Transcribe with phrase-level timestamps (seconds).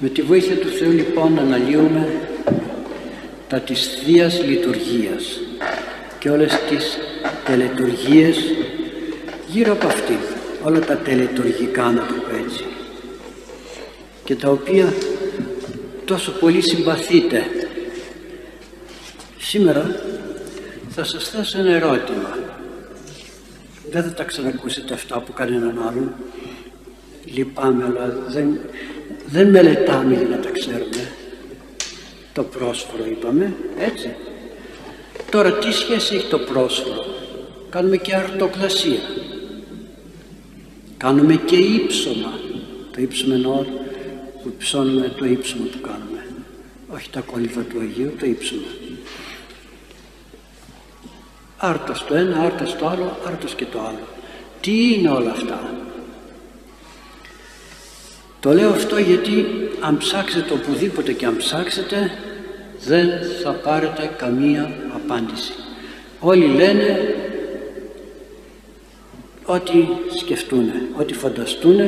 [0.00, 2.28] Με τη βοήθεια του Θεού λοιπόν αναλύουμε
[3.48, 5.40] τα της Θείας Λειτουργίας
[6.18, 6.98] και όλες τις
[7.44, 8.36] τελετουργίες
[9.46, 10.18] γύρω από αυτή,
[10.62, 12.64] όλα τα τελετουργικά να το πω έτσι
[14.26, 14.94] και τα οποία
[16.04, 17.46] τόσο πολύ συμπαθείτε.
[19.38, 20.00] Σήμερα
[20.88, 22.38] θα σας θέσω ένα ερώτημα.
[23.90, 26.14] Δεν θα τα ξανακούσετε αυτά από κανέναν άλλον.
[27.24, 28.58] Λυπάμαι, αλλά δεν,
[29.26, 31.12] δεν μελετάμε για να τα ξέρουμε.
[32.32, 34.14] Το πρόσφορο είπαμε, έτσι.
[35.30, 37.04] Τώρα τι σχέση έχει το πρόσφορο;
[37.70, 39.00] Κάνουμε και αρτοκλασία.
[40.96, 42.38] Κάνουμε και ύψωμα.
[42.92, 43.64] Το ύψωμα εννοώ
[44.42, 46.26] που ψώνουμε το ύψωμα που κάνουμε.
[46.88, 48.66] Όχι τα κόλληβα του Αγίου, το ύψωμα.
[51.56, 54.06] Άρτος το ένα, άρτος το άλλο, άρτος και το άλλο.
[54.60, 55.74] Τι είναι όλα αυτά;
[58.46, 59.46] Το λέω αυτό γιατί
[59.80, 62.10] αν ψάξετε οπουδήποτε και αν ψάξετε
[62.84, 63.08] δεν
[63.42, 65.52] θα πάρετε καμία απάντηση.
[66.20, 67.14] Όλοι λένε
[69.44, 69.86] ό,τι
[70.18, 71.78] σκεφτούν, ό,τι φανταστούν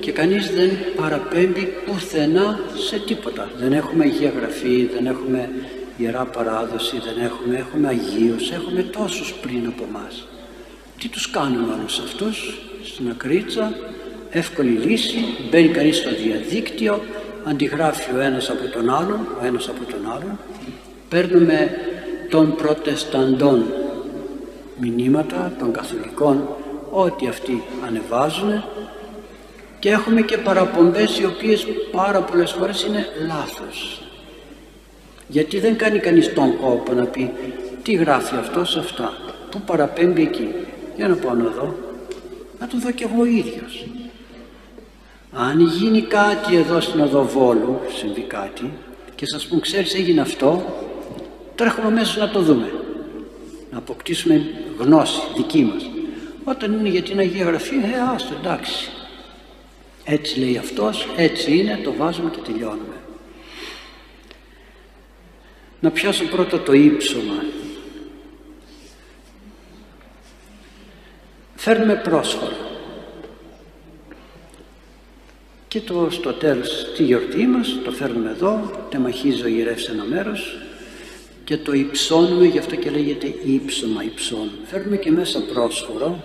[0.00, 3.50] και κανείς δεν παραπέμπει πουθενά σε τίποτα.
[3.58, 5.50] Δεν έχουμε Αγία Γραφή, δεν έχουμε
[5.96, 10.28] Ιερά Παράδοση, δεν έχουμε, έχουμε Αγίους, έχουμε τόσους πριν από μας.
[10.98, 13.74] Τι τους κάνουμε όλους αυτούς, στην ακρίτσα,
[14.36, 15.18] εύκολη λύση,
[15.50, 17.00] μπαίνει κανείς στο διαδίκτυο,
[17.44, 20.38] αντιγράφει ο ένας από τον άλλον, ο ένας από τον άλλον,
[21.08, 21.70] παίρνουμε
[22.30, 23.64] των προτεσταντών
[24.80, 26.48] μηνύματα, των καθολικών,
[26.90, 28.64] ό,τι αυτοί ανεβάζουν
[29.78, 34.00] και έχουμε και παραπομπές οι οποίες πάρα πολλές φορές είναι λάθος.
[35.28, 37.30] Γιατί δεν κάνει κανείς τον κόπο να πει
[37.82, 39.12] τι γράφει αυτός σε αυτά,
[39.50, 40.48] που παραπέμπει εκεί.
[40.96, 41.76] Για να πάω να δω,
[42.60, 43.86] να το δω κι εγώ ίδιος.
[45.38, 48.72] Αν γίνει κάτι εδώ στην Οδοβόλου, συμβεί κάτι,
[49.14, 50.64] και σας πούν ξέρεις έγινε αυτό,
[51.54, 52.72] τρέχουμε μέσα να το δούμε.
[53.70, 54.46] Να αποκτήσουμε
[54.78, 55.90] γνώση δική μας.
[56.44, 58.90] Όταν είναι για την Αγία Γραφή, ε, άστο, εντάξει.
[60.04, 62.96] Έτσι λέει αυτός, έτσι είναι, το βάζουμε και τελειώνουμε.
[65.80, 67.44] Να πιάσω πρώτα το ύψωμα.
[71.54, 72.56] Φέρνουμε πρόσφορα.
[75.76, 80.58] Και το, στο τέλος τη γιορτή μας το φέρνουμε εδώ, τεμαχίζει ο ιερεύς ένα μέρος.
[81.44, 84.58] Και το υψώνουμε, γι' αυτό και λέγεται ύψωμα, υψώνουμε.
[84.64, 86.24] Φέρνουμε και μέσα πρόσφορο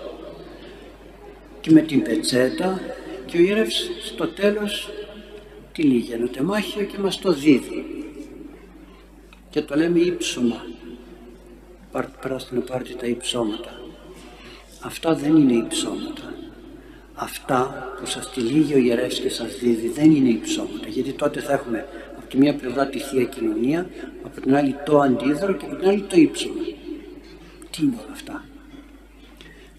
[1.60, 2.80] και με την πετσέτα
[3.26, 4.90] και ο ιερεύς στο τέλος
[5.72, 7.84] τη λίγη ένα τεμάχιο και μας το δίδει.
[9.50, 10.66] Και το λέμε ύψωμα.
[12.20, 13.80] Περάστε να πάρετε τα υψώματα.
[14.80, 16.32] Αυτά δεν είναι υψώματα
[17.14, 21.52] αυτά που σας τυλίγει ο ιερεύς και σας δίδει δεν είναι υψώματα γιατί τότε θα
[21.52, 21.86] έχουμε
[22.18, 23.90] από τη μία πλευρά τη Θεία Κοινωνία
[24.22, 26.62] από την άλλη το αντίδωρο και από την άλλη το ύψωμα
[27.70, 28.44] τι είναι όλα αυτά;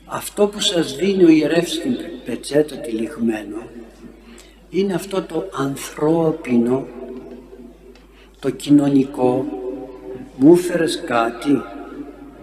[0.06, 3.58] Αυτό που σας δίνει ο ιερεύς στην πετσέτα τυλιγμένο
[4.70, 6.88] είναι αυτό το ανθρώπινο
[8.40, 9.46] το κοινωνικό.
[10.38, 11.52] Μου έφερες κάτι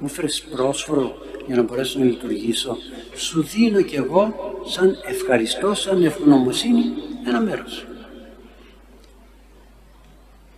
[0.01, 2.77] μου έφερες πρόσφορο για να μπορέσω να λειτουργήσω.
[3.15, 6.93] Σου δίνω κι εγώ σαν ευχαριστώ, σαν ευγνωμοσύνη
[7.27, 7.87] ένα μέρος.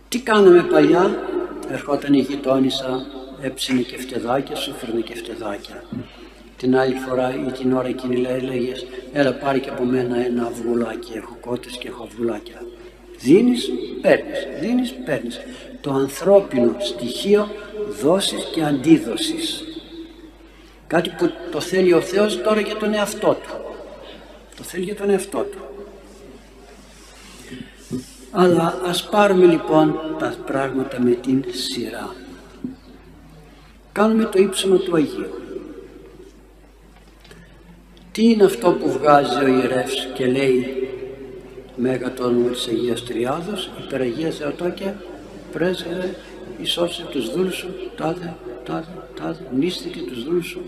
[0.09, 1.17] Τι κάναμε παλιά;
[1.69, 3.05] Ερχόταν η γειτόνισσα
[3.41, 5.83] έψινε και φτεδάκια σου φέρνε και φτεδάκια
[6.57, 11.11] την άλλη φορά ή την ώρα εκείνη έλεγες έλα πάρει και από μένα ένα αυγουλάκι
[11.15, 12.61] έχω κότες και έχω αυγουλάκια
[13.19, 13.69] δίνεις
[14.01, 15.39] παίρνεις δίνεις παίρνεις.
[15.81, 17.49] Το ανθρώπινο στοιχείο
[18.01, 19.63] δόσης και αντίδοσης.
[20.87, 23.62] Κάτι που το θέλει ο Θεός τώρα για τον εαυτό του
[24.57, 25.61] το θέλει για τον εαυτό του
[28.31, 32.15] αλλά ας πάρουμε λοιπόν τα πράγματα με την σειρά
[33.91, 35.41] κάνουμε το ύψωμα του Αγίου
[38.11, 40.83] τι είναι αυτό που βγάζει ο ιερεύς και λέει
[41.75, 45.01] Μέγα το όνομα της Αγίας Τριάδος, υπεραγία Θεοτόκια,
[45.51, 46.15] πρέσβευε,
[46.61, 48.35] ισόσε τους δούλους σου, τάδε,
[48.65, 50.61] τάδε, τάδε, μνήστηκε τους δούλους σου.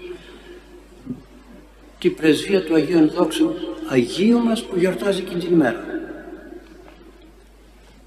[2.06, 3.54] Τη πρεσβεία του Αγίου Ενδόξου,
[3.88, 5.86] Αγίου μας που γιορτάζει εκείνη την ημέρα,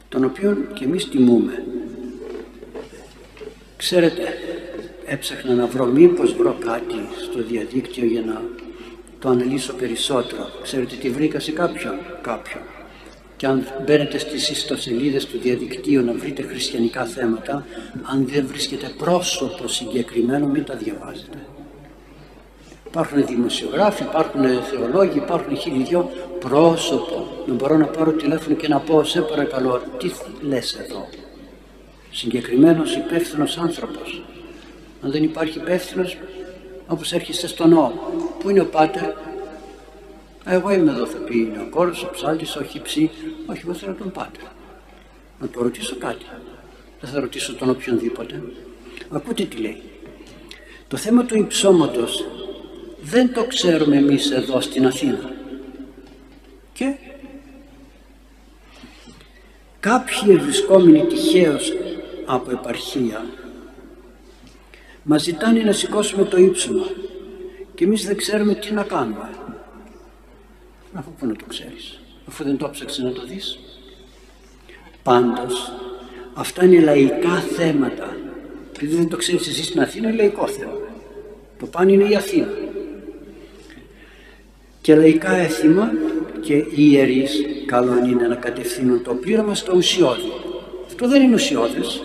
[0.08, 1.64] τον οποίο και εμείς τιμούμε.
[3.76, 4.22] Ξέρετε,
[5.06, 8.42] έψαχνα να βρω μήπως βρω κάτι στο διαδίκτυο για να
[9.18, 10.48] το αναλύσω περισσότερο.
[10.62, 12.62] Ξέρετε τι βρήκα σε κάποιον, κάποιον.
[13.36, 17.66] Και αν μπαίνετε στις ιστοσελίδες του διαδικτύου να βρείτε χριστιανικά θέματα,
[18.02, 21.38] αν δεν βρίσκετε πρόσωπο συγκεκριμένο μην τα διαβάζετε.
[22.90, 27.26] Υπάρχουν δημοσιογράφοι, υπάρχουν θεολόγοι, υπάρχουν χίλιοι δυο πρόσωπο.
[27.46, 31.08] Να μπορώ να πάρω τηλέφωνο και να πω σε παρακαλώ τι λες εδώ;
[32.10, 34.22] Συγκεκριμένος υπεύθυνος άνθρωπος.
[35.02, 36.18] Αν δεν υπάρχει υπεύθυνος,
[36.86, 38.00] όπως έρχεστε στο νόμο.
[38.38, 39.10] Πού είναι ο πάτερ,
[40.44, 43.10] εγώ είμαι εδώ, θα πει είναι ο κόρος, ο ψάλτης, ο χυψή.
[43.46, 44.42] Όχι, εγώ θέλω τον πάτερ.
[45.40, 46.24] Να το ρωτήσω κάτι.
[47.00, 48.42] Δεν θα ρωτήσω τον οποιονδήποτε.
[49.10, 49.82] Ακούτε τι λέει.
[50.88, 52.24] Το θέμα του υψώματος
[53.10, 55.32] δεν το ξέρουμε εμείς εδώ στην Αθήνα.
[56.72, 56.94] Και
[59.80, 61.72] κάποιοι ευρισκόμενοι τυχαίως
[62.26, 63.26] από επαρχία
[65.02, 66.86] μας ζητάνε να σηκώσουμε το ύψωμα
[67.74, 69.30] και εμείς δεν ξέρουμε τι να κάνουμε.
[70.92, 73.58] Αφού πού να το ξέρεις, αφού δεν το ψάξεις να το δεις.
[75.02, 75.72] Πάντως,
[76.34, 78.16] αυτά είναι λαϊκά θέματα.
[78.76, 80.78] Επειδή δεν το ξέρεις εσύ στην Αθήνα, είναι λαϊκό θέμα.
[81.58, 82.67] Το πάνε είναι η Αθήνα.
[84.88, 85.90] Και λαϊκά έθιμα
[86.40, 90.32] και οι ιερείς καλό είναι να κατευθύνουν το πλήρωμα στο ουσιώδη.
[90.86, 92.02] Αυτό δεν είναι ουσιώδες.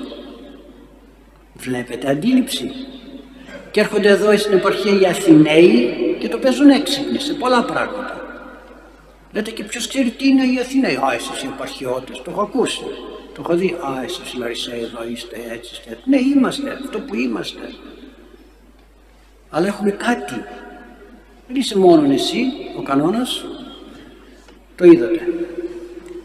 [1.54, 2.72] Βλέπετε αντίληψη.
[3.72, 8.22] Και έρχονται εδώ στην επαρχία οι Αθηναίοι και το παίζουν έξυπνοι σε πολλά πράγματα.
[9.32, 12.84] Λέτε και ποιος ξέρει τι είναι οι Αθηναίοι; Α, εσείς οι επαρχιώτες, το έχω ακούσει.
[13.34, 13.68] Το έχω δει.
[13.68, 17.74] Α, εσείς οι Λαρισαίοι εδώ είστε έτσι, είστε Ναι, είμαστε, αυτό που είμαστε.
[19.50, 20.44] Αλλά έχουμε κάτι.
[21.48, 22.44] Δεν είσαι μόνο εσύ,
[22.78, 23.46] ο κανόνας.
[24.76, 25.20] Το είδατε.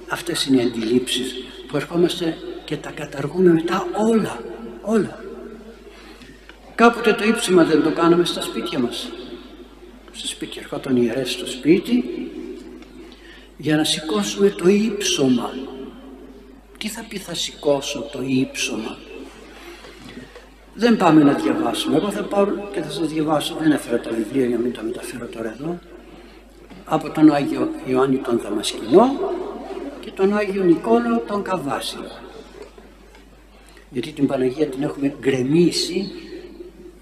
[0.08, 1.34] Αυτές είναι οι αντιλήψεις
[1.66, 4.42] που ερχόμαστε και τα καταργούμε μετά όλα.
[4.82, 5.24] Όλα.
[6.74, 9.10] Κάποτε το ύψημα δεν το κάναμε στα σπίτια μας.
[10.12, 12.04] Στο σπίτι ερχόταν ιερές στο σπίτι
[13.56, 15.50] για να σηκώσουμε το ύψωμα.
[16.78, 18.98] Τι θα πει θα σηκώσω το ύψωμα.
[20.78, 21.96] Δεν πάμε να διαβάσουμε.
[21.96, 23.56] Εγώ θα πάω και θα σας διαβάσω.
[23.60, 25.78] Δεν έφερα τα βιβλία για να μην τα μεταφέρω τώρα εδώ.
[26.84, 29.32] Από τον Άγιο Ιωάννη τον Δαμασκηνό
[30.00, 32.04] και τον Άγιο Νικόλαο τον Καβάσιο.
[33.90, 36.10] Γιατί την Παναγία την έχουμε γκρεμίσει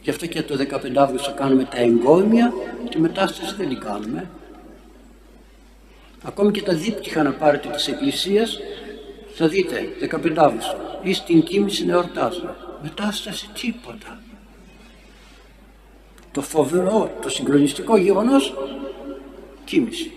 [0.03, 2.53] Γι' αυτό και το 15 Αύγουστο κάνουμε τα εγκόμια,
[2.91, 4.31] τη μετάσταση δεν την κάνουμε.
[6.23, 8.59] Ακόμη και τα δίπτυχα να πάρετε της Εκκλησίας,
[9.35, 12.55] θα δείτε 15 Αύγουστο ή στην κοίμηση να εορτάζουμε.
[12.83, 14.21] Μετάσταση τίποτα.
[16.33, 18.55] Το φοβερό, το συγκλονιστικό γεγονός,
[19.65, 20.11] κοίμηση.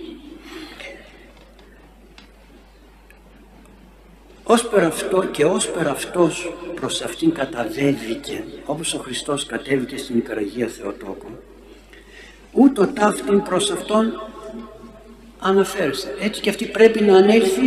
[4.43, 10.17] Ως πέρα αυτό και ως πέρα αυτός προς αυτήν καταβέβηκε, όπως ο Χριστός κατέβηκε στην
[10.17, 11.39] Υπεραγία Θεοτόκο,
[12.51, 14.21] ούτω ταύτην προς αυτόν
[15.39, 16.15] αναφέρεστε.
[16.19, 17.61] Έτσι και αυτή πρέπει να ανέλθει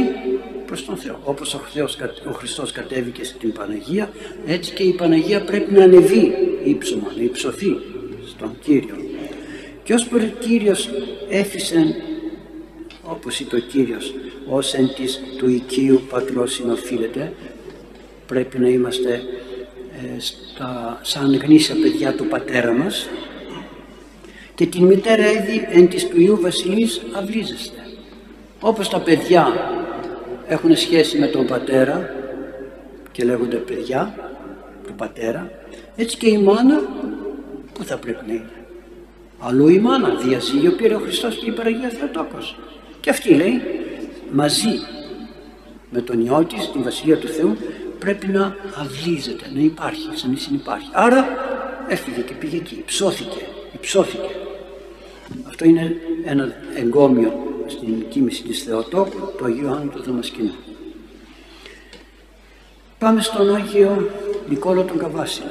[0.72, 1.18] προς τον Θεό.
[1.24, 1.98] Όπως ο, Θεός,
[2.28, 4.10] ο Χριστός κατέβηκε στην Παναγία,
[4.46, 6.32] έτσι και η Παναγία πρέπει να ανεβεί
[6.64, 7.76] ύψωμα, να υψωθεί
[8.26, 8.94] στον Κύριο.
[9.82, 10.90] Και ως πέρα Κύριος
[11.28, 11.94] έφυσε,
[13.02, 14.14] όπως είπε ο Κύριος,
[14.48, 17.32] ως εν της του οικείου πατρός συνοφίλεται
[18.26, 19.22] πρέπει να είμαστε
[20.16, 23.08] ε, στα, σαν γνήσια παιδιά του πατέρα μας
[24.54, 27.86] και την μητέρα έδι εν της του Ιού Βασιλής αυλίζεστε
[28.60, 29.46] όπως τα παιδιά
[30.52, 32.14] έχουν σχέση με τον πατέρα
[33.12, 34.14] και λέγονται παιδιά
[34.86, 35.50] του πατέρα
[35.96, 36.80] έτσι και η μάνα
[37.72, 38.50] που θα πρέπει να είναι;
[39.38, 42.58] Αλλού η μάνα διαζύγιο πήρε ο Χριστός και η Παραγία Θεοτόκος
[43.00, 43.62] και αυτή λέει
[44.32, 44.80] μαζί
[45.90, 47.56] με τον Υιό της, την Βασιλεία του Θεού,
[47.98, 50.88] πρέπει να αυλίζεται, να υπάρχει, σαν να υπάρχει.
[50.92, 51.26] Άρα
[51.88, 54.30] έφυγε και πήγε εκεί, υψώθηκε, υψώθηκε.
[55.48, 60.54] Αυτό είναι ένα εγκόμιο στην κοίμηση της Θεοτόκου, του Αγίου Άννου του Δαμασκηνού.
[62.98, 64.10] Πάμε στον Άγιο
[64.48, 65.50] Νικόλο τον Καβάσιλο.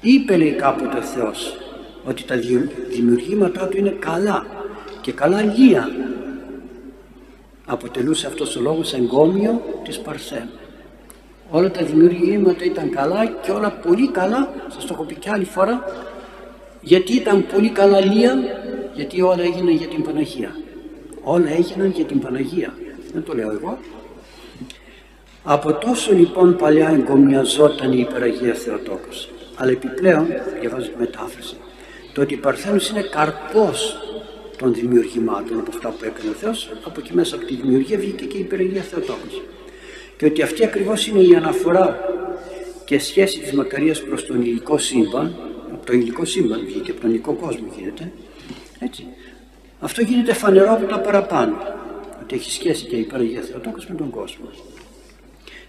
[0.00, 1.56] Είπε λέει κάποτε ο Θεός
[2.04, 2.36] ότι τα
[2.88, 4.46] δημιουργήματά του είναι καλά
[5.00, 5.88] και καλά λία
[7.66, 10.50] αποτελούσε αυτός ο λόγος εγκόμιο της Παρθένου.
[11.50, 15.44] Όλα τα δημιουργήματα ήταν καλά και όλα πολύ καλά, σας το έχω πει και άλλη
[15.44, 15.84] φορά,
[16.80, 18.34] γιατί ήταν πολύ καλά λία,
[18.94, 20.56] γιατί όλα έγιναν για την Παναγία.
[21.22, 22.74] Όλα έγιναν για την Παναγία.
[23.12, 23.78] Δεν το λέω εγώ.
[25.44, 29.28] Από τόσο λοιπόν παλιά εγκομιαζόταν η υπεραγία Θεοτόκος.
[29.56, 30.26] Αλλά επιπλέον,
[30.60, 31.56] διαβάζω τη μετάφραση,
[32.12, 33.96] το ότι η Παρθένος είναι καρπός
[34.58, 38.24] των δημιουργημάτων από αυτά που έκανε ο Θεός, από εκεί μέσα από τη δημιουργία βγήκε
[38.24, 39.42] και η υπεραγία Θεοτόκος.
[40.16, 42.00] Και ότι αυτή ακριβώς είναι η αναφορά
[42.84, 45.34] και σχέση της Μακαρίας προς τον υλικό σύμπαν,
[45.72, 48.12] από το υλικό σύμπαν βγήκε, από τον υλικό κόσμο γίνεται,
[48.84, 49.06] έτσι.
[49.80, 51.56] Αυτό γίνεται φανερό από τα παραπάνω,
[52.22, 54.46] ότι έχει σχέση και η υπεραγία Θεοτόκος με τον κόσμο.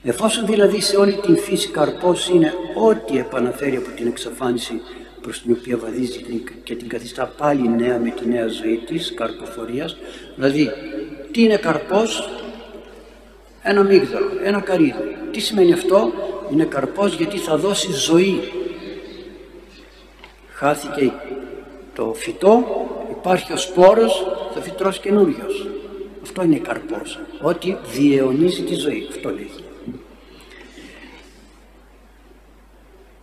[0.03, 4.81] Εφόσον δηλαδή σε όλη την φύση καρπός είναι ό,τι επαναφέρει από την εξαφάνιση
[5.21, 6.25] προς την οποία βαδίζει
[6.63, 9.97] και την καθιστά πάλι νέα με τη νέα ζωή της, καρποφορίας.
[10.35, 10.71] Δηλαδή,
[11.31, 12.29] τι είναι καρπός,
[13.61, 15.17] ένα μίγδαλο, ένα καρύδι.
[15.31, 16.11] Τι σημαίνει αυτό,
[16.51, 18.41] είναι καρπός γιατί θα δώσει ζωή.
[20.53, 21.13] Χάθηκε
[21.95, 22.63] το φυτό,
[23.25, 25.67] υπάρχει ο σπόρος, θα φυτρώσει καινούριος.
[26.23, 29.49] Αυτό είναι καρπός, ότι διαιωνίζει τη ζωή, αυτό λέει.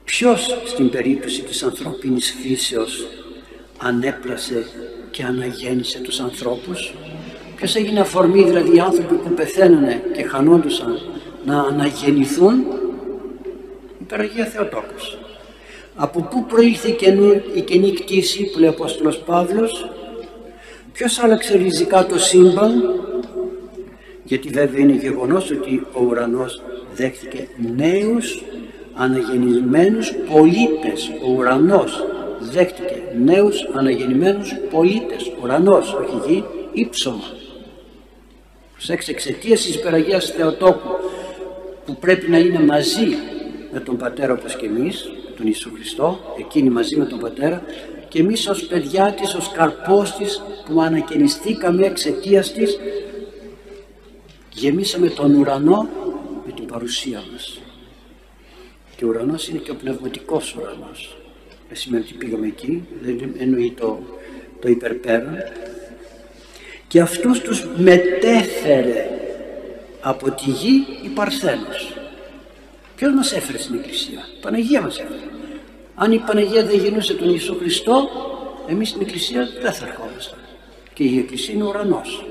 [0.04, 3.06] Ποιος στην περίπτωση της ανθρώπινης φύσεως
[3.78, 4.66] ανέπλασε
[5.10, 6.94] και αναγέννησε τους ανθρώπους;
[7.56, 11.00] Ποιος έγινε αφορμή δηλαδή οι άνθρωποι που πεθαίνανε και χανόντουσαν
[11.44, 12.58] να αναγεννηθούν;
[14.00, 15.18] Η Περαγία Θεοτόκος.
[16.02, 16.88] Από πού προήλθε
[17.54, 19.90] η καινή κτήση που λέει ο Απόστολος Παύλος;
[20.92, 23.00] Ποιος άλλαξε ριζικά το σύμπαν;
[24.24, 26.62] Γιατί βέβαια είναι γεγονός ότι ο ουρανός
[26.94, 28.42] δέχτηκε νέους
[28.94, 31.10] αναγεννημένους πολίτες.
[31.26, 32.04] Ο ουρανός
[32.40, 35.32] δέχτηκε νέους αναγεννημένους πολίτες.
[35.42, 37.24] Ουρανός, όχι γη, ύψωμα.
[38.72, 40.90] Προσέξτε, εξαιτίας της υπεραγίας Θεοτόκου
[41.86, 43.08] που πρέπει να είναι μαζί
[43.72, 47.62] με τον Πατέρα όπως και εμείς, τον Ιησού Χριστό, εκείνη μαζί με τον Πατέρα
[48.08, 52.78] και εμείς ως παιδιά της, ως καρπός της που ανακαινιστήκαμε εξαιτίας της
[54.52, 55.88] γεμίσαμε τον ουρανό
[56.46, 57.60] με την παρουσία μας.
[58.96, 61.16] Και ο ουρανός είναι και ο πνευματικός ουρανός.
[61.68, 63.98] Δεν σημαίνει ότι πήγαμε εκεί, δεν εννοεί το,
[64.60, 65.36] το υπερπέραν.
[66.88, 69.10] Και αυτούς τους μετέφερε
[70.00, 71.99] από τη γη η Παρθένος.
[73.00, 75.30] Ποιος μας έφερε στην Εκκλησία, η Παναγία μας έφερε.
[75.94, 78.08] Αν η Παναγία δεν γεννούσε τον Ιησού Χριστό,
[78.66, 80.38] εμείς στην Εκκλησία δεν θα ερχόμασταν.
[80.94, 82.26] Και η Εκκλησία είναι ο ουρανός.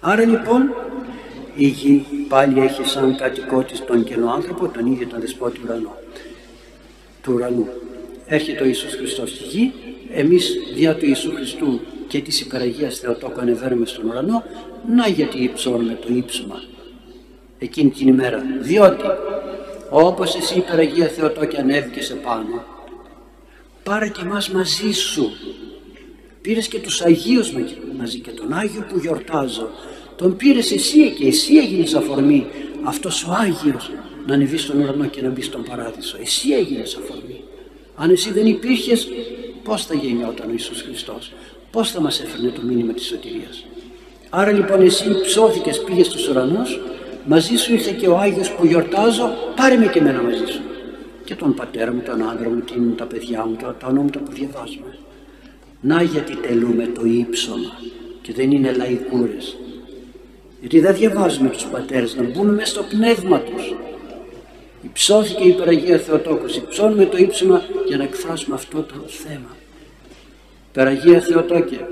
[0.00, 0.74] Άρα λοιπόν
[1.54, 5.96] η γη πάλι έχει σαν κατοικό της τον κενό άνθρωπο, τον ίδιο τον δεσπότη ουρανό,
[7.22, 7.68] του ουρανού.
[8.26, 9.72] Έρχεται ο Ιησούς Χριστός στη γη,
[10.12, 14.42] εμείς δια του Ιησού Χριστού και της υπεραγίας Θεοτόκου ανεβαίνουμε στον ουρανό,
[14.88, 16.62] να γιατί υψώνουμε το ύψωμα
[17.58, 18.42] εκείνη την ημέρα.
[18.60, 19.04] Διότι
[19.90, 22.64] όπως εσύ υπεραγία Θεοτόκη ανέβηκες επάνω,
[23.82, 25.30] πάρε και εμάς μαζί σου.
[26.40, 27.52] Πήρες και τους Αγίους
[27.98, 29.68] μαζί και τον Άγιο που γιορτάζω
[30.16, 32.46] τον πήρες εσύ και εσύ έγινες αφορμή
[32.82, 33.90] αυτός ο Άγιος
[34.26, 36.16] να ανεβείς στον ουρανό και να μπει στον παράδεισο.
[36.20, 37.40] Εσύ έγινες αφορμή.
[37.96, 39.08] Αν εσύ δεν υπήρχες,
[39.62, 41.32] πώς θα γεννιόταν ο Ιησούς Χριστός;
[41.70, 43.64] Πώς θα μας έφερνε το μήνυμα της σωτηρίας;
[44.30, 46.80] Άρα λοιπόν εσύ ψώθηκες, πήγες στους ουρανούς,
[47.26, 50.60] μαζί σου ήρθε και ο Άγιος που γιορτάζω, πάρε με και εμένα μαζί σου.
[51.24, 54.32] Και τον πατέρα μου, τον άντρα μου, την, τα παιδιά μου, τα, τα ονόματα που
[54.32, 54.98] διαβάζουμε.
[55.80, 57.72] Να γιατί τελούμε το ύψωμα
[58.22, 59.56] και δεν είναι λαϊκούρες.
[60.60, 63.74] Γιατί δεν διαβάζουμε τους πατέρες να μπούμε μέσα στο πνεύμα τους.
[64.82, 69.56] Υψώθηκε η Περαγία Θεοτόκος, υψώνουμε το ύψωμα για να εκφράσουμε αυτό το θέμα.
[70.72, 71.86] Περαγία Θεοτόκε,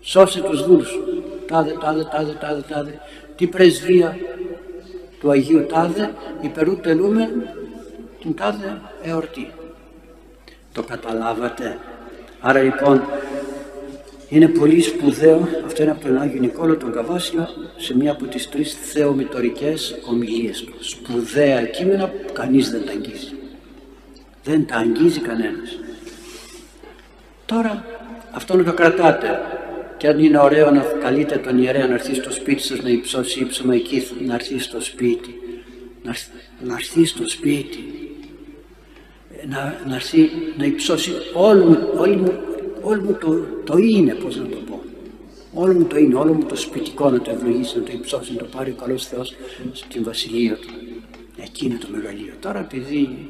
[0.00, 1.02] σώσε τους δούλους σου.
[1.46, 3.00] Τάδε, τάδε, τάδε, τάδε, τάδε.
[3.36, 4.18] Τι πρεσβεία
[5.20, 7.30] του Αγίου Τάδε υπερού τελούμε
[8.20, 9.50] την τάδε εορτή.
[10.72, 11.78] Το καταλάβατε.
[12.40, 13.02] Άρα λοιπόν
[14.28, 18.48] είναι πολύ σπουδαίο, αυτό είναι από τον Άγιο Νικόλο τον Καβάσιλα, σε μία από τις
[18.48, 20.74] τρεις θεομητορικές ομιλίες του.
[20.80, 23.32] Σπουδαία κείμενα που κανείς δεν τα αγγίζει.
[24.44, 25.78] Δεν τα αγγίζει κανένας.
[27.46, 27.84] Τώρα
[28.32, 29.40] αυτό να το κρατάτε
[29.96, 33.40] και αν είναι ωραίο να καλείτε τον ιερέα να έρθει στο σπίτι σας να υψώσει
[33.40, 35.34] ύψωμα εκεί να έρθει στο σπίτι
[36.02, 36.14] να,
[36.66, 37.84] να έρθει στο σπίτι
[39.48, 42.32] να, να έρθει να υψώσει όλη, όλη μου
[42.84, 44.82] όλο μου το, το είναι, πώς να το πω.
[45.54, 48.38] Όλο μου το είναι, όλο μου το σπιτικό να το ευλογήσει, να το υψώσει, να
[48.38, 49.34] το πάρει ο καλός Θεός
[49.72, 50.68] στην βασιλεία του.
[51.42, 52.32] Εκεί είναι το μεγαλείο.
[52.40, 53.28] Τώρα επειδή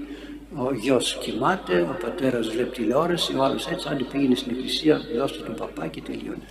[0.56, 5.42] ο γιος κοιμάται, ο πατέρας βλέπει τηλεόραση, ο άλλος έτσι, αν πήγαινε στην εκκλησία, δώστε
[5.44, 6.46] τον παπά και τελείωνε.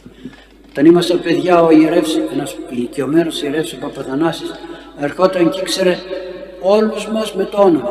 [0.70, 4.52] Όταν ήμασταν παιδιά, ο ιερεύς, ένας ηλικιωμένος ιερεύς, ο Παπαδανάσης,
[5.00, 5.98] ερχόταν και ήξερε
[6.62, 7.90] όλους μας με το όνομα.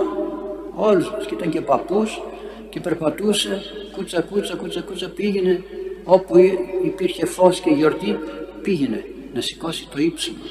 [0.75, 1.26] Όλους μας.
[1.26, 2.23] Και ήταν και παππούς
[2.69, 3.62] και περπατούσε
[3.97, 5.64] κούτσα κούτσα κούτσα κούτσα πήγαινε
[6.04, 6.37] όπου
[6.85, 8.19] υπήρχε φως και γιορτή
[8.62, 9.04] πήγαινε
[9.35, 10.45] να σηκώσει το ύψημα.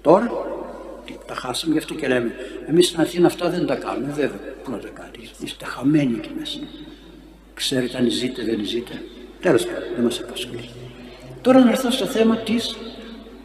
[0.00, 0.30] Τώρα
[1.28, 2.32] τα χάσαμε γι' αυτό και λέμε
[2.68, 6.30] εμείς στην Αθήνα αυτά δεν τα κάνουμε βέβαια πού να τα κάνεις είστε χαμένοι εκεί
[6.38, 6.58] μέσα
[7.54, 9.02] ξέρετε αν ζείτε δεν ζείτε.
[9.40, 10.68] Τέλος πάντων δεν μας απασχολεί.
[11.42, 12.76] Τώρα να έρθω στο θέμα της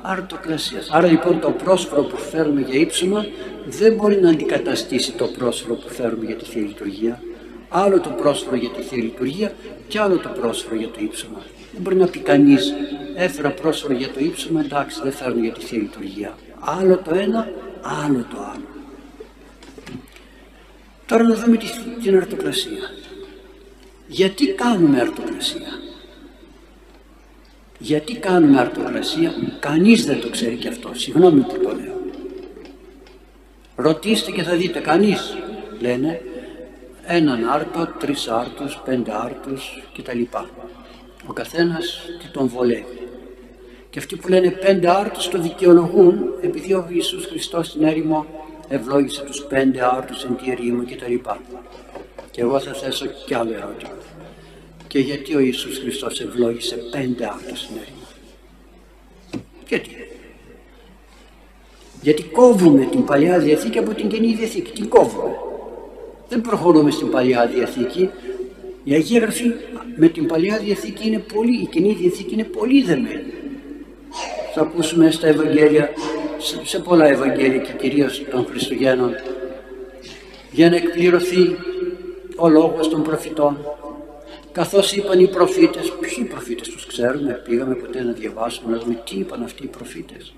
[0.02, 3.26] αρτοκλασίας άρα λοιπόν το πρόσφορο που φέρουμε για ύψημα
[3.66, 7.22] δεν μπορεί να αντικαταστήσει το πρόσφορο που φέρουμε για τη Θεία Λειτουργία.
[7.70, 9.54] Άλλο το πρόσφορο για τη Θεία Λειτουργία
[9.88, 11.42] και άλλο το πρόσφορο για το ύψωμα.
[11.74, 12.74] Δεν μπορεί να πει κανείς,
[13.16, 16.38] έφερα πρόσφορο για το ύψωμα, εντάξει, δεν φέρνω για τη Θεία Λειτουργία.
[16.60, 17.50] Άλλο το ένα,
[17.84, 18.68] άλλο το άλλο.
[21.06, 21.58] Τώρα να δούμε
[22.04, 22.90] την αρτοκλασία.
[24.08, 25.80] Γιατί κάνουμε αρτοκλασία;
[27.80, 32.02] Γιατί κάνουμε αρτοκλασία, κανείς δεν το ξέρει και αυτό, συγγνώμη που το λέω.
[33.76, 35.38] Ρωτήστε και θα δείτε, κανείς
[35.80, 36.22] λένε
[37.06, 40.22] έναν άρτο, τρεις άρτους, πέντε άρτους κτλ.
[41.28, 43.08] Ο καθένας τι τον βολεύει.
[43.94, 48.26] Και αυτοί που λένε πέντε άρτους το δικαιολογούν επειδή ο Ιησούς Χριστός στην έρημο
[48.68, 51.30] ευλόγησε τους πέντε άρτους εν τη ερήμο κτλ.
[52.32, 53.98] Και εγώ θα θέσω κι άλλο ερώτημα.
[54.88, 58.08] Και γιατί ο Ιησούς Χριστός ευλόγησε πέντε άρτους στην έρημο;
[59.68, 59.90] Γιατί;
[62.02, 64.72] Γιατί κόβουμε την Παλιά Διαθήκη από την Καινή Διαθήκη.
[64.72, 65.36] Την κόβουμε.
[66.30, 68.10] Δεν προχωρούμε στην Παλιά Διαθήκη.
[68.84, 69.52] Η Αγία Γραφή
[69.96, 73.43] με την Παλιά Διαθήκη είναι πολύ, η Καινή Διαθήκη είναι πολύ δεμένη.
[74.54, 75.90] Θα ακούσουμε στα Ευαγγέλια,
[76.64, 79.16] σε πολλά Ευαγγέλια και κυρίως των Χριστουγέννων
[80.52, 81.56] για να εκπληρωθεί
[82.36, 83.58] ο λόγος των προφητών
[84.52, 89.16] καθώς είπαν οι προφήτες, ποιοι προφήτες τους ξέρουμε, πήγαμε ποτέ να διαβάσουμε, να δούμε τι
[89.16, 90.34] είπαν αυτοί οι προφήτες.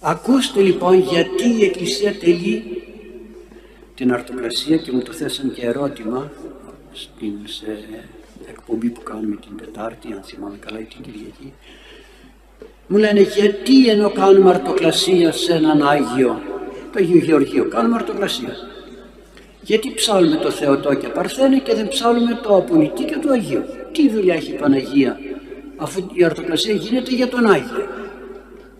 [0.00, 2.82] Ακούστε λοιπόν γιατί η Εκκλησία τελεί
[3.94, 6.32] την αρτοκρασία και μου το θέσαν και ερώτημα
[7.02, 7.34] στην
[8.48, 11.52] εκπομπή που κάνουμε την Τετάρτη, αν θυμάμαι καλά ή την Κυριακή.
[12.92, 16.40] Μου λένε γιατί ενώ κάνουμε αρτοκλασία σε έναν Άγιο,
[16.92, 18.56] το Αγίο Γεωργείο, κάνουμε αρτοκλασία.
[19.60, 23.64] Γιατί ψάλουμε το Θεοτό και Παρθένε και δεν ψάλουμε το Απολυτή και το Αγίο.
[23.92, 25.18] Τι δουλειά έχει η Παναγία
[25.76, 27.86] αφού η αρτοκλασία γίνεται για τον Άγιο;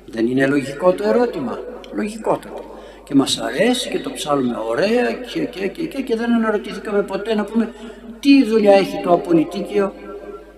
[0.06, 1.58] Δεν είναι λογικό το ερώτημα.
[1.94, 2.64] Λογικότατο.
[3.04, 7.34] Και μας αρέσει και το ψάλουμε ωραία και, και, και, και, και δεν αναρωτηθήκαμε ποτέ
[7.34, 7.72] να πούμε
[8.20, 9.92] τι δουλειά έχει το απολυτίκιο,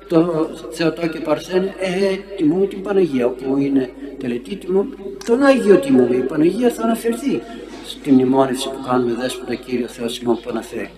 [0.09, 6.17] το Θεοτό και Παρθένε, ε, τιμούμε την Παναγία, όπου είναι τελετή τιμούμε τον Άγιο τιμούμε.
[6.17, 7.41] Η Παναγία θα αναφερθεί
[7.87, 10.91] στην μνημόνευση που κάνουμε δέσποτα Κύριο Θεός Σιμών που αναφέρει.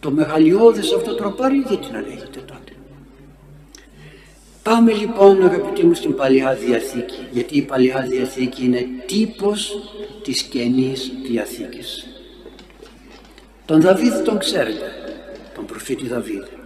[0.00, 2.72] Το μεγαλειώδες αυτό τροπάρι γιατί να λέγεται τότε.
[4.62, 9.78] Πάμε λοιπόν αγαπητοί μου στην Παλιά Διαθήκη, γιατί η Παλιά Διαθήκη είναι τύπος
[10.22, 12.06] της Καινής Διαθήκης.
[13.64, 14.92] Τον Δαβίδ τον ξέρετε,
[15.54, 16.57] τον προφήτη Δαβίδ.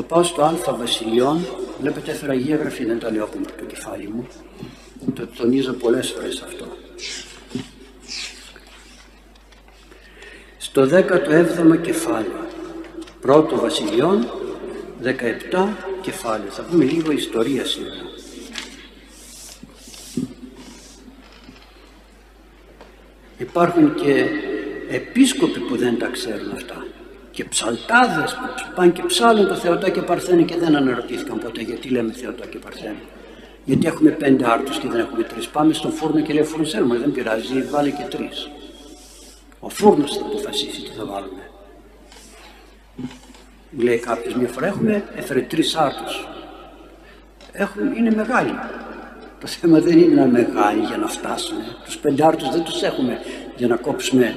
[0.00, 1.46] Θα πάω στο Α Βασιλειών,
[1.80, 4.26] βλέπετε έφερα Αγία Γραφή, δεν τα λέω από το κεφάλι μου,
[5.14, 6.66] το τονίζω πολλές φορές αυτό.
[10.58, 12.46] Στο 17ο κεφάλαιο,
[13.20, 14.26] πρώτο Βασιλειών,
[15.02, 15.68] 17
[16.00, 16.50] κεφάλαιο.
[16.50, 18.02] Θα πούμε λίγο ιστορία σήμερα.
[23.38, 24.26] Υπάρχουν και
[24.90, 26.87] επίσκοποι που δεν τα ξέρουν αυτά
[27.38, 31.88] και ψαλτάδες που πάνε και ψάλουν το Θεοτό και Παρθένε και δεν αναρωτήθηκαν ποτέ γιατί
[31.88, 33.02] λέμε Θεοτό και Παρθένε.
[33.64, 35.48] Γιατί έχουμε πέντε άρτους και δεν έχουμε τρεις.
[35.48, 38.50] Πάμε στον φούρνο και λέει φούρνος δεν πειράζει, βάλε και τρεις.
[39.60, 41.50] Ο φούρνος θα αποφασίσει τι θα βάλουμε.
[43.78, 46.28] Λέει κάποιος μια φορά έχουμε, έφερε τρεις άρτους.
[47.52, 48.58] Έχουν, είναι μεγάλοι.
[49.40, 51.58] Το θέμα δεν είναι να μεγάλοι για να φτάσουν.
[51.84, 53.18] Τους πέντε άρτους δεν τους έχουμε
[53.56, 54.36] για να κόψουμε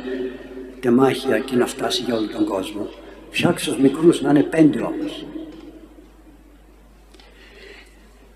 [0.81, 2.89] τεμάχια και να φτάσει για όλο τον κόσμο.
[3.29, 5.25] Φτιάξω τους μικρούς να είναι πέντε όμως.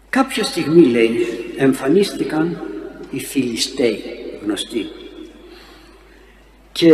[0.09, 1.27] Κάποια στιγμή λέει
[1.57, 2.61] εμφανίστηκαν
[3.11, 4.01] οι Φιλιστέοι
[4.43, 4.85] γνωστοί
[6.71, 6.91] και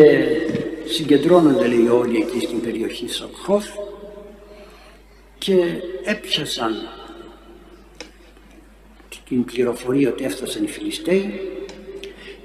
[0.86, 3.66] συγκεντρώνονται λέει όλοι εκεί στην περιοχή Σοκχόφ
[5.38, 5.56] και
[6.04, 6.74] έπιασαν
[9.28, 11.40] την πληροφορία ότι έφτασαν οι Φιλιστέοι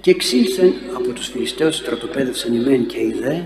[0.01, 3.41] και εξήλθεν από τους Φιλιστέους στρατοπέδευσαν οι μεν και οι δε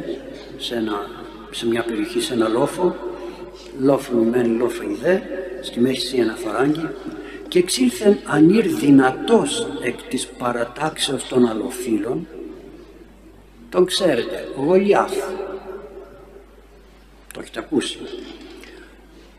[0.58, 1.10] σε, ένα,
[1.50, 2.96] σε μια περιοχή, σε ένα λόφο
[3.80, 5.18] λόφο οι μεν, λόφο οι δε
[5.62, 6.88] στη μέση ένα φαράγγι
[7.48, 12.26] και εξήλθεν ανήρ δυνατός εκ της παρατάξεως των αλλοφύλων
[13.70, 15.12] τον ξέρετε, ο Γολιάθ.
[17.32, 17.98] Το έχετε ακούσει.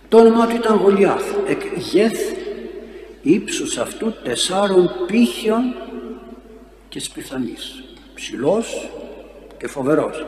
[0.10, 2.20] Το όνομά του ήταν Γολιάθ, εκ γεθ
[3.22, 5.76] ύψους αυτού τεσσάρων πύχιων
[6.92, 7.84] και σπιθανής.
[8.14, 8.90] Ψηλός
[9.58, 10.26] και φοβερός.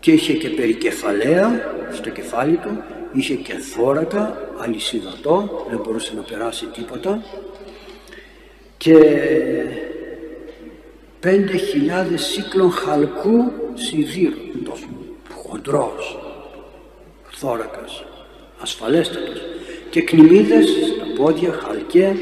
[0.00, 6.66] Και είχε και περικεφαλαία στο κεφάλι του, είχε και θώρακα, αλυσιδωτό, δεν μπορούσε να περάσει
[6.66, 7.22] τίποτα
[8.76, 8.96] και
[11.20, 14.86] πέντε χιλιάδες σύκλων χαλκού σιδήρου, τόσο
[15.34, 16.18] χοντρός,
[17.30, 18.04] θώρακας,
[18.60, 19.42] ασφαλέστατος
[19.90, 22.16] και κνημίδες στα πόδια, χαλκέ,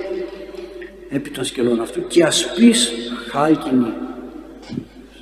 [1.11, 2.93] επί των σκελών αυτού και ασπίς
[3.31, 3.93] χάλκινη.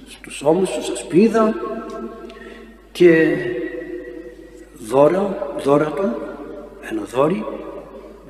[0.08, 1.54] Στους ώμους τους, ασπίδα
[2.92, 3.36] και
[4.78, 6.14] δώρα, δώρατο,
[6.90, 7.44] ένα δόρι,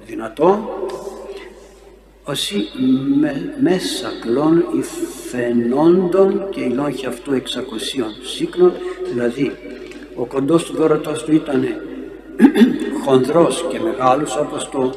[0.06, 0.68] δυνατό,
[2.24, 2.68] όσοι
[3.20, 8.72] με, μέσα κλών υφαινόντων και η λόγια αυτού εξακοσίων σύκνων,
[9.12, 9.56] δηλαδή
[10.16, 11.64] ο κοντός του δώρατος του ήταν
[13.04, 14.94] χονδρός και μεγάλος όπως το,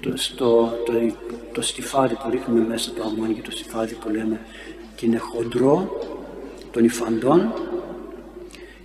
[0.00, 0.92] το, στο, το,
[1.54, 4.40] το στιφάδι που ρίχνουμε μέσα το αμμόνι και το στιφάδι που λέμε
[4.96, 6.00] και είναι χοντρό
[6.70, 7.52] των υφαντών.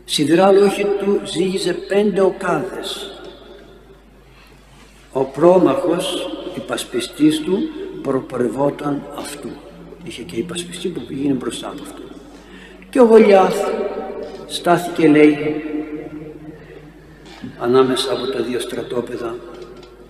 [0.06, 3.20] Σιδηρά λόγια του ζήγιζε πέντε οκάδες.
[5.12, 7.58] Ο πρόμαχος υπασπιστής του
[8.02, 9.50] προπορευόταν αυτού.
[10.04, 12.02] Είχε και υπασπιστή που πήγαινε μπροστά από αυτού.
[12.90, 13.56] Και ο Γολιάθ
[14.48, 15.64] στάθηκε λέει
[17.60, 19.36] ανάμεσα από τα δύο στρατόπεδα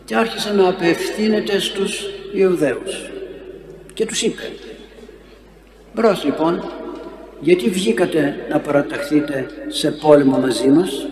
[0.06, 3.10] και άρχισε να απευθύνεται στους Ιουδαίους
[3.94, 4.42] και τους είπε
[5.94, 6.64] «Μπρος λοιπόν,
[7.40, 11.08] γιατί βγήκατε να παραταχθείτε σε πόλεμο μαζί μας,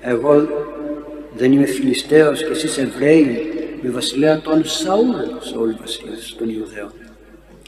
[0.00, 0.48] εγώ
[1.36, 3.52] δεν είμαι Φιλιστέος και εσείς Εβραίοι
[3.82, 5.08] με βασιλέα τον Σαούλ,
[5.40, 6.92] Σαούλ βασιλέας των Ιουδαίων,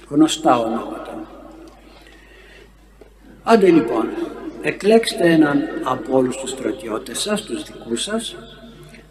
[0.09, 1.27] γνωστά ονόματα.
[3.43, 4.09] Άντε λοιπόν,
[4.63, 8.37] εκλέξτε έναν από όλους τους στρατιώτες σας, τους δικούς σας,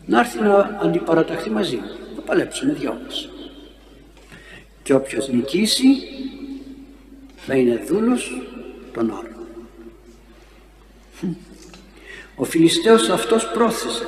[0.06, 2.05] να έρθει να αντιπαραταχθεί μαζί μου.
[2.26, 3.30] Θα παλέψουμε δυο μας.
[4.84, 5.86] Και όποιος νικήσει
[7.36, 8.42] θα είναι δούλος
[8.94, 9.48] των άλλων.
[12.36, 14.06] Ο Φιλιστέος αυτός πρόθεσε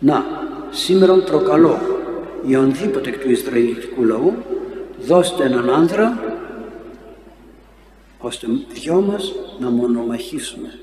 [0.00, 0.24] να
[0.70, 1.78] σήμερα προκαλώ
[2.46, 4.34] ή ονδήποτε εκ του Ισραηλιτικού λαού
[5.00, 6.36] δώστε έναν άνδρα
[8.18, 10.78] ώστε δυο μας να μονομαχήσουμε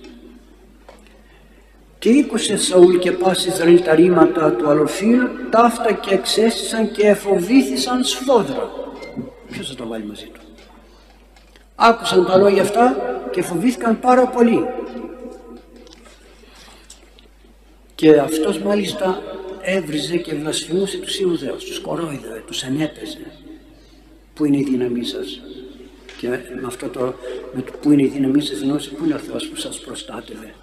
[2.06, 8.04] και ήκουσε Σαούλ και πάση Ισραήλ τα ρήματα του αλλοφύλου, ταύτα και εξέστησαν και εφοβήθησαν
[8.04, 8.70] σφόδρα.
[9.52, 10.40] Ποιος θα τα βάλει μαζί του;
[11.76, 12.96] Άκουσαν τα λόγια αυτά
[13.32, 14.66] και φοβήθηκαν πάρα πολύ.
[17.96, 19.22] Και αυτός μάλιστα
[19.62, 23.32] έβριζε και βλασφημούσε τους Ιουδαίους, τους κορόιδευε, τους ενέπαιζε.
[24.34, 25.42] Πού είναι η δύναμή σας;
[26.18, 27.14] Και με αυτό το,
[27.54, 30.54] με το που είναι η δύναμή σας εννοούσε πού είναι ο Θεός που σας προστάτευε;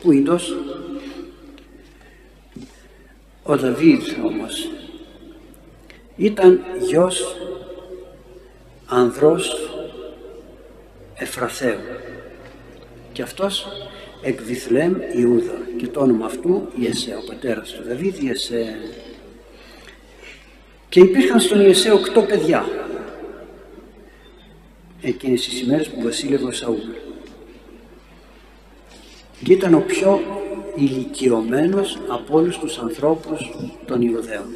[0.00, 0.56] Που είδος
[3.42, 4.70] ο Δαβίδ όμως
[6.16, 7.36] ήταν γιος
[8.86, 9.70] ανδρός
[11.14, 11.78] Εφραθέου.
[13.12, 13.66] Και αυτός
[14.22, 15.58] εκ Βιθλέμ Ιούδα.
[15.76, 18.76] Και το όνομα αυτού Ιεσέ, ο πατέρας του Δαβίδ Ιεσέ.
[20.88, 22.68] Και υπήρχαν στον Ιεσέ οκτώ παιδιά.
[25.02, 26.78] Εκείνες τις ημέρες που βασίλευε ο Σαούλ
[29.44, 30.20] και ήταν ο πιο
[30.74, 33.50] ηλικιωμένος από όλους τους ανθρώπους
[33.86, 34.46] των Ιουδαίων.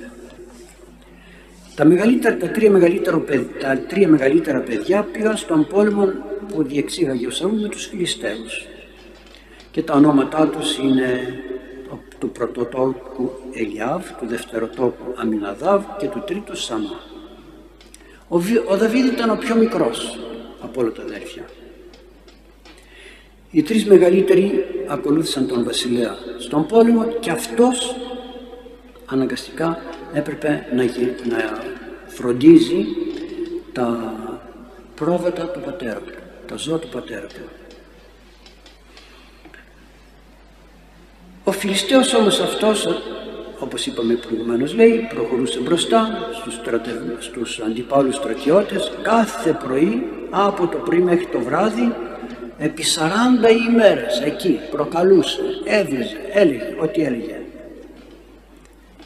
[1.75, 3.25] Τα, μεγαλύτερα, τα, τρία μεγαλύτερα,
[3.61, 6.09] τα τρία μεγαλύτερα παιδιά πήγαν στον πόλεμο
[6.49, 8.67] που διεξήγαγε ο Σαούλ με τους Φιλιστέους
[9.71, 11.39] και τα ονόματά τους είναι
[12.19, 17.01] του πρωτοτόκου Ελιάβ, του δευτεροτόκου Αμιναδάβ και του τρίτου Σαμά.
[18.29, 18.37] Ο,
[18.69, 20.19] ο Δαβίδ ήταν ο πιο μικρός
[20.61, 21.45] από όλα τα αδέρφια.
[23.55, 27.97] Οι τρεις μεγαλύτεροι ακολούθησαν τον βασιλέα στον πόλεμο και αυτός
[29.07, 30.83] αναγκαστικά έπρεπε να,
[31.37, 31.63] να
[32.07, 32.87] φροντίζει
[33.73, 34.15] τα
[34.95, 36.13] πρόβατα του πατέρα του,
[36.47, 37.41] τα ζώα του πατέρα του.
[41.45, 42.89] Ο Φιλιστέος όμως αυτός,
[43.59, 47.17] όπως είπαμε προηγουμένως λέει, προχωρούσε μπροστά στους, στρατε...
[47.19, 51.95] στους αντιπάλους στρατιώτες κάθε πρωί, από το πρωί μέχρι το βράδυ,
[52.59, 57.39] επί 40 ημέρες εκεί προκαλούσε, έβριζε, έλεγε ό,τι έλεγε.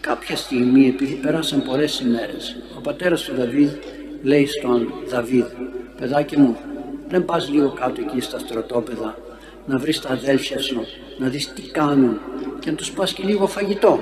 [0.01, 3.71] Κάποια στιγμή επειδή περάσαν πολλές ημέρες ο πατέρας του Δαβίδ
[4.23, 5.47] λέει στον Δαβίδ
[5.99, 6.57] παιδάκι μου
[7.09, 9.19] δεν πας λίγο κάτω εκεί στα στρατόπεδα
[9.67, 10.87] να βρεις τα αδέλφια σου
[11.19, 12.21] να δεις τι κάνουν
[12.59, 13.99] και να τους πας και λίγο φαγητό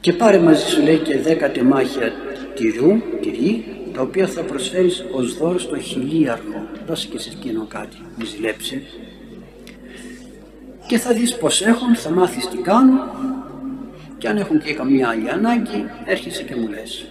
[0.00, 2.12] και πάρε μαζί σου λέει και δέκα τεμάχια
[2.54, 6.66] τυρού, τυρί τα οποία θα προσφέρεις ως δώρο στο χιλίαρχο.
[6.86, 8.86] Δώσε και σε εκείνο κάτι μη ζηλέψει
[10.86, 12.98] και θα δεις πως έχουν θα μάθεις τι κάνουν.
[14.18, 17.06] Και αν έχουν και καμία άλλη ανάγκη έρχεσαι και μου λες.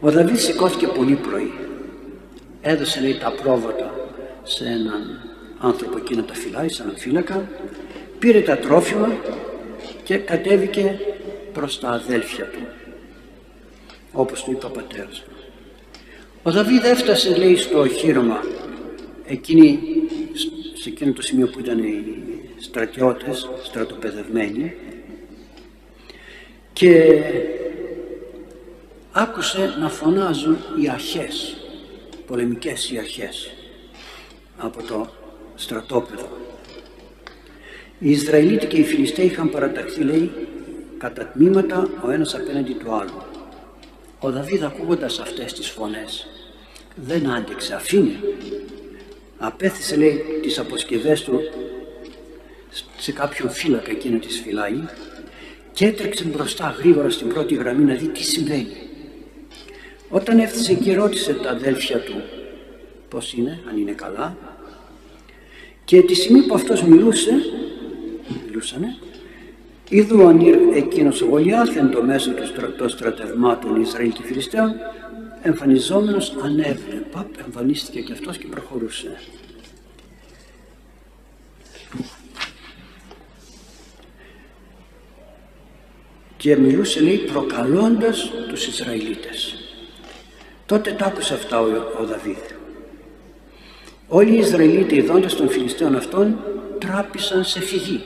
[0.00, 1.52] Ο Δαβίδ σηκώθηκε πολύ πρωί.
[2.60, 3.94] Έδωσε λέει τα πρόβατα
[4.42, 5.20] σε έναν
[5.58, 7.48] άνθρωπο εκεί να τα φυλάει σαν φύλακα.
[8.18, 9.08] Πήρε τα τρόφιμα
[10.04, 10.98] και κατέβηκε
[11.52, 12.63] προς τα αδέλφια του
[14.14, 15.30] όπως του είπε ο πατέρας του.
[16.42, 18.40] Ο Δαβίδ έφτασε λέει στο οχύρωμα
[19.26, 19.78] εκείνη,
[20.74, 22.04] σε εκείνο το σημείο που ήταν οι
[22.58, 24.74] στρατιώτες στρατοπεδευμένοι
[26.72, 27.22] και
[29.12, 31.56] άκουσε να φωνάζουν οι αρχές,
[32.26, 33.50] πολεμικές οι αρχές
[34.56, 35.08] από το
[35.54, 36.28] στρατόπεδο.
[37.98, 40.30] Οι Ισραηλίτοι και οι Φιλιστέοι είχαν παραταχθεί, λέει,
[40.98, 43.33] κατά τμήματα ο ένας απέναντι του άλλου.
[44.24, 46.26] Ο Δαβίδ ακούγοντας αυτές τις φωνές
[46.94, 48.16] δεν άντεξε, αφήνει.
[49.38, 51.40] Απέθεσε λέει τις αποσκευές του
[52.98, 54.84] σε κάποιον φύλακα εκείνο της φυλάει
[55.72, 58.76] και έτρεξε μπροστά γρήγορα στην πρώτη γραμμή να δει τι συμβαίνει.
[60.08, 62.22] Όταν έφτασε και ρώτησε τα αδέλφια του
[63.08, 64.36] πώς είναι, αν είναι καλά
[65.84, 67.32] και τη στιγμή που αυτός μιλούσε,
[68.46, 68.96] μιλούσανε,
[69.88, 72.30] είδου ο Ανήρ εκείνος ο Γολιάθ εν το μέσο
[72.78, 74.72] των στρατευμάτων Ισραήλ και Φιλιστέων
[75.42, 77.06] εμφανιζόμενος ανέβαινε.
[77.10, 79.18] Παπ, εμφανίστηκε και αυτός και προχωρούσε.
[86.36, 89.54] Και μιλούσε λέει προκαλώντας τους Ισραηλίτες.
[90.66, 91.66] Τότε τα άκουσε αυτά ο,
[92.00, 92.36] ο Δαβίδ.
[94.08, 96.38] Όλοι οι Ισραηλίτες ειδώντας των Φιλιστέων αυτών
[96.78, 98.04] τράπησαν σε φυγή.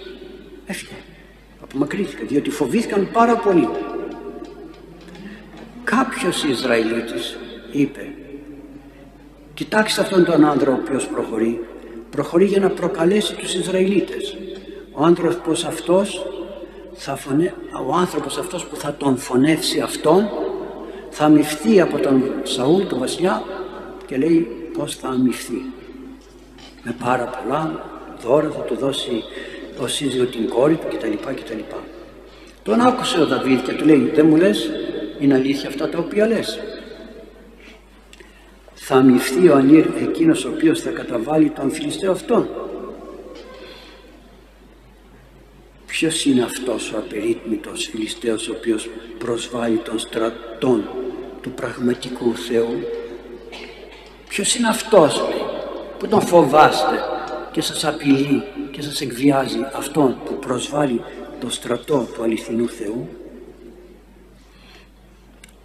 [0.66, 1.07] Έφυγε.
[1.68, 3.68] Απομακρύθηκαν διότι φοβήθηκαν πάρα πολύ.
[5.84, 7.38] Κάποιος Ισραηλίτης
[7.72, 8.12] είπε
[9.54, 11.66] κοιτάξτε αυτόν τον άντρα ο οποίος προχωρεί.
[12.10, 14.36] Προχωρεί για να προκαλέσει τους Ισραηλίτες.
[14.92, 16.26] Ο άνθρωπος αυτός
[16.94, 17.54] θα φωνε...
[17.86, 20.28] ο άνθρωπος αυτός που θα τον φωνεύσει αυτόν
[21.10, 23.42] θα αμυφθεί από τον Σαούλ τον βασιλιά
[24.06, 25.62] και λέει πως θα αμυφθεί
[26.82, 27.84] με πάρα πολλά
[28.22, 29.22] δώρα θα του δώσει
[29.78, 31.12] ο σύζυγο την κόρη του κτλ.
[31.34, 31.58] κτλ.
[32.62, 34.70] Τον άκουσε ο Δαβίδ και του λέει δεν μου λες
[35.18, 36.58] είναι αλήθεια αυτά τα οποία λες.
[38.74, 42.48] Θα αμυφθεί ο Ανήρ εκείνος ο οποίος θα καταβάλει τον Φιλιστέο αυτόν.
[45.86, 48.88] Ποιος είναι αυτός ο απερίτμητος Φιλιστέος ο οποίος
[49.18, 50.88] προσβάλλει τον στρατών
[51.40, 52.82] του πραγματικού Θεού;
[54.28, 55.22] Ποιος είναι αυτός
[55.98, 57.17] που τον φοβάστε
[57.58, 61.00] και σας απειλεί και σας εκβιάζει αυτόν που προσβάλλει
[61.40, 63.08] το στρατό του αληθινού Θεού;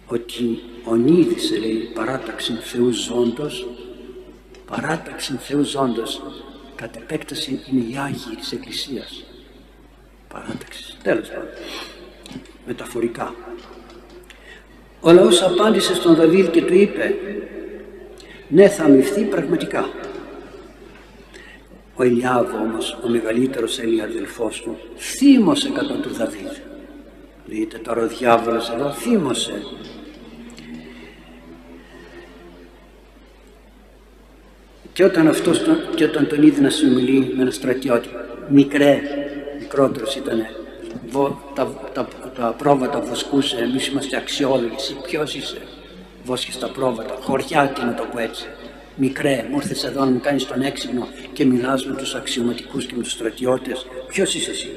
[0.06, 3.66] Ότι ονείδησε λέει παράταξη Θεού ζώντος
[4.66, 6.22] παράταξη Θεού ζώντος
[6.74, 9.24] κατ' επέκταση είναι οι Άγιοι της Εκκλησίας.
[10.28, 10.96] Παράταξης.
[11.02, 11.48] Τέλος πάντων.
[12.66, 13.34] Μεταφορικά.
[15.00, 17.14] Ο λαός απάντησε στον Δαβίδ και του είπε
[18.48, 19.88] ναι θα αμυφθεί πραγματικά
[21.96, 26.50] ο Ελιάβ όμως ο μεγαλύτερος Έλλη αδελφός του θύμωσε κατά του Δαβίδ
[27.46, 29.62] δείτε τώρα ο διάβολος εδώ θύμωσε
[34.94, 35.62] Και όταν, αυτός,
[35.94, 38.08] και όταν τον είδε να συνομιλεί με ένα στρατιώτη,
[38.48, 39.00] μικρέ,
[39.60, 40.46] μικρότερος ήταν,
[41.54, 45.58] τα, τα, τα πρόβατα βοσκούσε, εμείς είμαστε αξιόλογοι, εσύ ποιος είσαι,
[46.24, 48.46] βόσκεις τα πρόβατα, χωριά τι να το πω έτσι.
[48.96, 52.94] Μικρέ, μου ήρθες εδώ να μου κάνεις τον έξυπνο και μιλάς με τους αξιωματικούς και
[52.96, 53.86] με τους στρατιώτες.
[54.08, 54.70] Ποιος είσαι εσύ;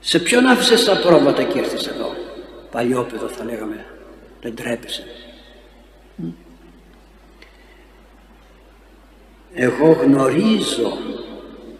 [0.00, 2.14] Σε ποιον άφησες τα πρόβατα και ήρθες εδώ;
[2.70, 3.86] Παλιόπαιδο θα λέγαμε.
[4.40, 5.04] Δεν τρέπεσαι.
[9.54, 10.98] εγώ γνωρίζω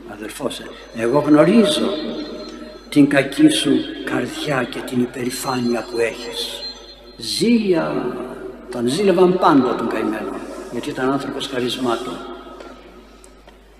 [0.08, 0.62] αδερφός
[0.96, 1.90] εγώ γνωρίζω
[2.88, 3.70] την κακή σου
[4.04, 6.62] καρδιά και την υπερηφάνεια που έχεις
[7.16, 8.06] ζήλια
[8.72, 10.30] τον ζήλευαν πάντα τον καημένο
[10.72, 12.16] γιατί ήταν άνθρωπος χαρισμάτων.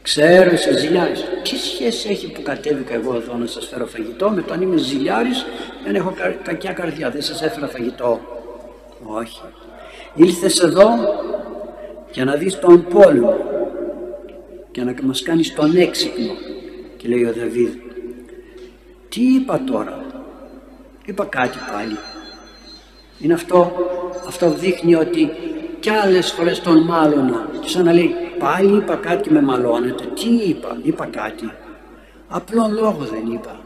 [0.03, 1.25] Ξέρω είσαι ζηλιάρης.
[1.43, 4.77] Τι σχέση έχει που κατέβηκα εγώ εδώ να σας φέρω φαγητό με το αν είμαι
[4.77, 5.45] ζηλιάρης
[5.85, 8.21] δεν έχω κακιά καρδιά δεν σας έφερα φαγητό.
[9.05, 9.41] Όχι.
[10.15, 10.89] Ήλθες εδώ
[12.13, 13.37] για να δεις τον πόλεμο
[14.71, 16.33] και να μας κάνεις τον έξυπνο
[16.97, 17.73] και λέει ο Δαβίδ.
[19.09, 20.05] Τι είπα τώρα;
[21.05, 21.99] Είπα κάτι πάλι
[23.23, 23.73] είναι αυτό
[24.27, 25.31] αυτό δείχνει ότι
[25.81, 27.49] κι άλλες φορές τον μάλωνα.
[27.61, 31.53] Και σαν να λέει πάλι είπα κάτι και με μαλώνετε τι είπα είπα κάτι
[32.29, 33.61] απλόν λόγο δεν είπα.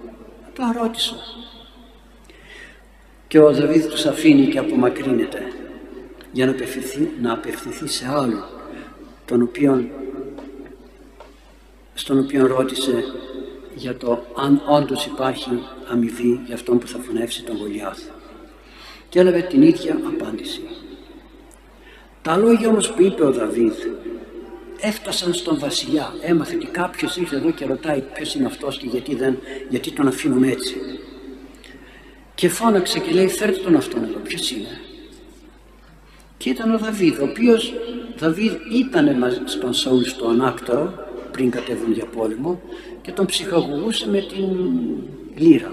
[0.48, 1.14] Απλά ρώτησα.
[3.28, 5.42] Και ο Δαβίδ τους αφήνει και απομακρύνεται
[6.32, 8.44] για να απευθυνθεί, να απευθυνθεί σε άλλο
[9.24, 9.88] τον οποίον
[11.94, 13.04] στον οποίο ρώτησε
[13.74, 17.98] για το αν όντως υπάρχει αμοιβή για αυτόν που θα φωνεύσει τον Γολιάθ.
[19.08, 20.60] Και έλαβε την ίδια απάντηση.
[22.22, 23.74] Τα λόγια όμως που είπε ο Δαβίδ
[24.80, 26.14] έφτασαν στον βασιλιά.
[26.20, 29.38] Έμαθε ότι κάποιος ήρθε εδώ και ρωτάει ποιος είναι αυτός και γιατί, δεν,
[29.68, 30.76] γιατί τον αφήνουν έτσι.
[32.34, 34.80] Και φώναξε και λέει φέρτε τον αυτόν εδώ, ποιος είναι.
[36.36, 37.72] Και ήταν ο Δαβίδ, ο οποίος
[38.18, 40.94] Δαβίδ ήταν μαζί στον Σαούλ στο ανάκτορο
[41.30, 42.60] πριν κατέβουν για πόλεμο
[43.02, 44.48] και τον ψυχαγωγούσε με την
[45.34, 45.70] λύρα.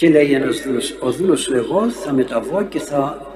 [0.00, 3.32] Και λέει ένας δούλος, ο δούλος σου εγώ θα μεταβώ και θα,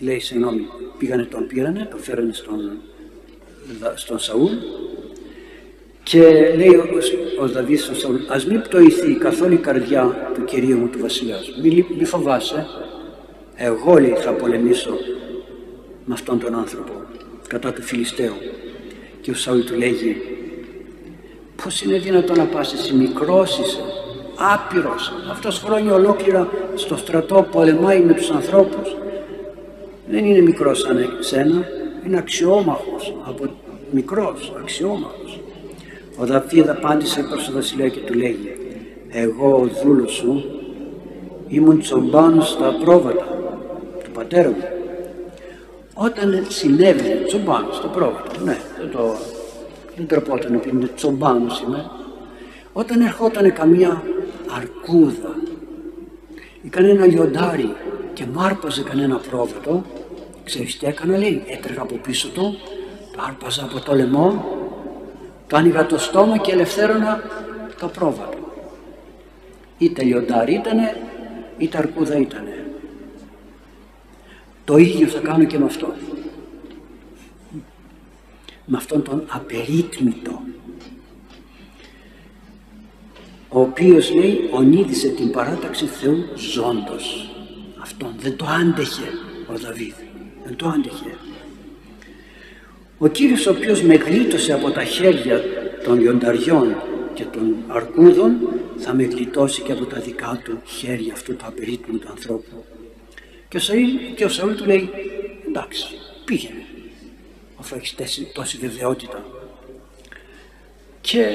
[0.00, 0.66] λέει συγγνώμη,
[0.98, 2.78] πήγανε τον πήρανε, τον φέρανε στον
[3.94, 4.52] στον Σαούλ
[6.02, 6.20] και
[6.56, 6.88] λέει ο,
[7.42, 11.50] ο Δαβίδ στον Σαούλ ας μην πτωηθεί καθόλου η καρδιά του Κυρίου μου του βασιλιάς
[11.62, 12.66] μη, μη φοβάσαι.
[13.56, 14.98] Εγώ λέει θα πολεμήσω
[16.04, 16.92] με αυτόν τον άνθρωπο
[17.48, 18.34] κατά του Φιλιστέου
[19.20, 20.16] και ο Σαούλ του λέγει
[21.62, 24.03] πως είναι δυνατόν να πας εσύ μικρός είσαι
[24.36, 25.12] άπειρος.
[25.30, 28.96] Αυτός χρόνια ολόκληρα στο στρατό πολεμάει με τους ανθρώπους.
[30.08, 31.66] Δεν είναι μικρός σαν εσένα
[32.06, 33.44] είναι αξιόμαχος από
[33.90, 35.40] μικρός αξιόμαχος.
[36.18, 38.38] Ο Δαβίδ απάντησε προς τον βασιλέα και του λέει
[39.10, 40.44] εγώ ο δούλος σου
[41.48, 43.26] ήμουν τσομπάνος στα πρόβατα
[44.04, 44.64] του πατέρα μου
[45.94, 49.14] όταν συνέβη τσομπάνος στο πρόβατο ναι δεν το
[49.96, 51.90] δεν τρεπόταν ότι είναι τσομπάνος είμαι
[52.72, 54.02] όταν ερχόταν καμία
[54.48, 55.36] αρκούδα.
[56.62, 57.74] Ή κανένα λιοντάρι
[58.12, 59.84] και μάρπαζε κανένα πρόβατο.
[60.44, 62.56] Ξέρεις τι έκανα λέει έτρεγα από πίσω του
[63.16, 64.44] το άρπαζα από το λαιμό
[65.46, 67.22] το άνοιγα το στόμα και ελευθέρωνα
[67.80, 68.38] το πρόβατο.
[69.78, 70.96] Είτε λιοντάρι ήτανε
[71.58, 72.66] είτε αρκούδα ήτανε.
[74.64, 75.94] Το ίδιο θα κάνω και με αυτό
[78.64, 80.40] με αυτόν τον απερίτμητο
[83.54, 87.28] ο οποίος λέει ονείδησε την παράταξη Θεού ζώντος
[87.80, 89.08] αυτόν δεν το άντεχε
[89.46, 89.94] ο Δαβίδ.
[90.44, 91.16] Δεν το άντεχε.
[92.98, 95.42] Ο Κύριος ο οποίος με γλίτωσε από τα χέρια
[95.84, 96.76] των λιονταριών
[97.14, 98.36] και των αρκούδων
[98.76, 102.64] θα με γλιτώσει και από τα δικά του χέρια αυτού του απερίτμητου ανθρώπου.
[103.48, 104.90] Και ο Σαΐλ, και ο Σαούλ του λέει
[105.48, 105.86] εντάξει
[106.24, 106.64] πήγαινε
[107.56, 107.94] αφού έχει
[108.34, 109.24] τόση βεβαιότητα
[111.04, 111.26] και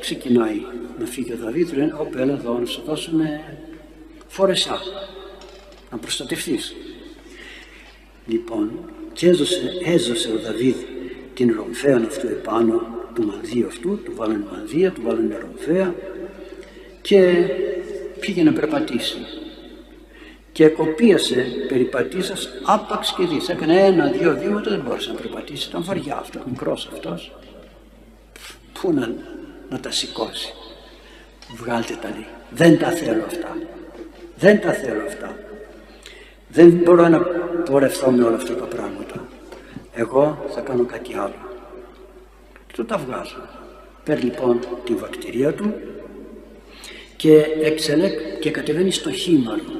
[0.00, 0.60] ξεκινάει
[0.98, 3.40] να φύγει ο Δαβίδ λένε όπε έλα εδώ να σου δώσουμε
[4.26, 4.78] φόρεσά
[5.90, 6.74] να προστατευτείς
[8.26, 8.70] λοιπόν
[9.12, 10.76] και έζωσε, έζωσε ο Δαβίδ
[11.34, 12.82] την ρομφέα αυτού επάνω
[13.14, 15.94] του μανδύου αυτού, του βάλανε μανδύα, του βάλανε ρομφέα
[17.00, 17.46] και
[18.20, 19.16] πήγε να περπατήσει
[20.52, 23.48] και κοπίασε περιπατήσας άπαξ και δεις.
[23.48, 25.68] Έκανε ένα-δύο βήματα, δεν μπόρεσε να περπατήσει.
[25.68, 27.32] Ήταν βαριά αυτό, μικρός αυτός.
[28.80, 29.14] Πού να,
[29.70, 30.52] να τα σηκώσει.
[31.56, 32.26] Βγάλτε τα λέει.
[32.50, 33.56] Δεν τα θέλω αυτά.
[34.36, 35.38] Δεν τα θέλω αυτά.
[36.48, 37.20] Δεν μπορώ να
[37.70, 39.28] πορευθώ με όλα αυτά τα πράγματα.
[39.92, 41.34] Εγώ θα κάνω κάτι άλλο.
[42.66, 43.48] Και το τα βγάζω.
[44.04, 45.74] Παίρνει λοιπόν τη βακτηρία του
[47.16, 49.78] και, εξελέκ, και κατεβαίνει στο χήμαρο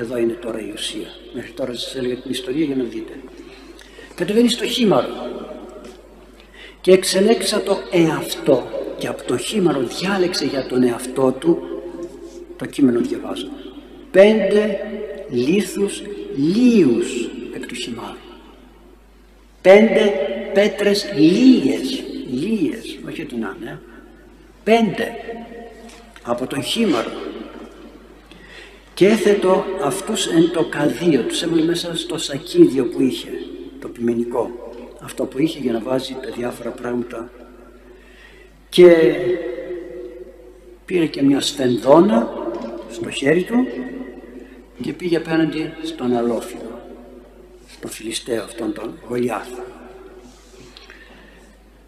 [0.00, 1.08] εδώ είναι τώρα η ουσία.
[1.34, 3.12] Μέχρι τώρα σας έλεγα την ιστορία για να δείτε.
[4.14, 5.08] Κατεβαίνει στο χήμαρο
[6.80, 8.68] και εξελέξα το εαυτό.
[8.98, 11.58] Και από το χήμαρο διάλεξε για τον εαυτό του
[12.56, 13.48] το κείμενο διαβάζω
[14.10, 14.80] πέντε
[15.30, 16.02] λίθους
[16.36, 18.16] λίους εκ του χυμάρου
[19.62, 20.12] πέντε
[20.54, 22.02] πέτρες λίες.
[22.30, 23.80] Λίες όχι ότι να είναι
[24.64, 25.14] πέντε
[26.22, 27.10] από τον χήμαρο
[28.94, 33.28] και έθετο αυτούς εν το καδίο, τους έβαλε μέσα στο σακίδιο που είχε,
[33.80, 34.69] το ποιμηνικό,
[35.02, 37.30] αυτό που είχε για να βάζει τα διάφορα πράγματα
[38.68, 39.14] και
[40.84, 42.28] πήρε και μια σφενδόνα
[42.90, 43.66] στο χέρι του
[44.80, 46.80] και πήγε απέναντι στον αλόφιλο,
[47.68, 49.48] στον Φιλιστέο αυτόν τον Γολιάθ.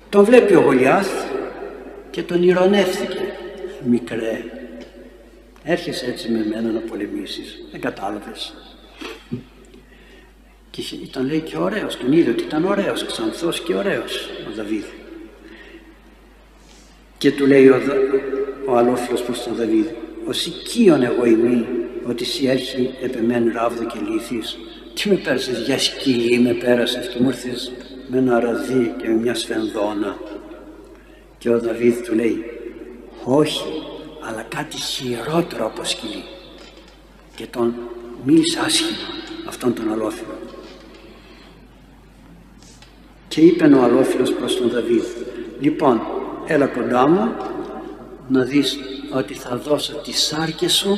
[0.09, 1.09] Τον βλέπει ο Γολιάθ
[2.11, 3.37] και τον ηρωνεύθηκε.
[3.87, 4.44] Μικρέ,
[5.64, 8.55] έρχεσαι έτσι με μένα να πολεμήσεις, δεν κατάλαβες.
[10.73, 14.85] Και ήταν λέει και ωραίος, τον είδε ότι ήταν ωραίος, ξανθός και ωραίος ο Δαβίδ.
[17.19, 17.81] Και του λέει ο,
[18.67, 19.87] ο αλόφιλος προς τον Δαβίδ,
[20.27, 21.67] «Ο οικείον εγώ ημί,
[22.09, 24.59] ότι σι έρχει επεμέν ράβδο και λύθης.
[24.95, 27.73] Τι με πέρασες για σκυλή με πέρασες και μου ήρθες
[28.09, 30.17] με ένα ραδί και με μια σφενδόνα».
[31.39, 32.45] Και ο Δαβίδ του λέει,
[33.25, 33.65] «Όχι,
[34.21, 36.25] αλλά κάτι χειρότερο από σκυλί
[37.35, 37.75] και τον
[38.25, 38.99] μίλησε άσχημα
[39.49, 40.42] αυτόν τον αλόφιλο
[43.33, 45.05] και είπε ο αλόφιλος προς τον Δαβίδ
[45.61, 46.01] λοιπόν
[46.47, 47.33] έλα κοντά μου
[48.29, 48.79] να δεις
[49.14, 50.97] ότι θα δώσω τις σάρκες σου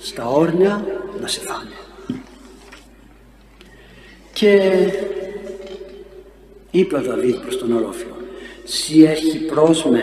[0.00, 0.84] στα όρνια
[1.20, 1.70] να σε φάνε
[4.32, 4.72] και
[6.70, 8.16] είπε ο Δαβίδ προς τον αλόφιλο
[8.64, 10.02] «Σι έχει πρόσμε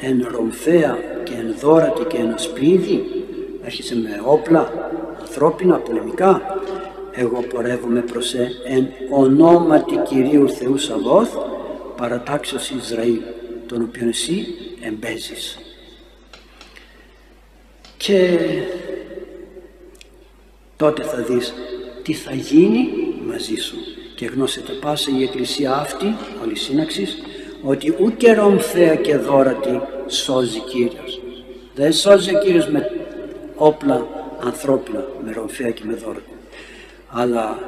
[0.00, 3.04] εν ρομφέα και εν δόρατη και εν ασπίδι
[3.62, 4.90] έρχεσαι με όπλα
[5.20, 6.57] ανθρώπινα, πολεμικά
[7.20, 11.34] εγώ πορεύομαι προς ε, εν ονόματι Κυρίου Θεού Σαββόθ
[11.96, 13.20] παρατάξεως Ισραήλ
[13.66, 14.46] τον οποίο εσύ
[14.80, 15.58] εμπέζεις
[17.96, 18.38] και
[20.76, 21.54] τότε θα δεις
[22.02, 22.88] τι θα γίνει
[23.26, 23.76] μαζί σου
[24.16, 27.16] και γνώσετε πάσα η Εκκλησία αυτή, όλη σύναξης,
[27.62, 31.20] ότι ούτε ρομφαία και δόρατη σώζει Κύριος.
[31.74, 32.90] Δεν σώζει ο Κύριος με
[33.56, 34.06] όπλα
[34.44, 36.37] ανθρώπινα, με ρομφαία και με δόρατη.
[37.08, 37.58] Αλλά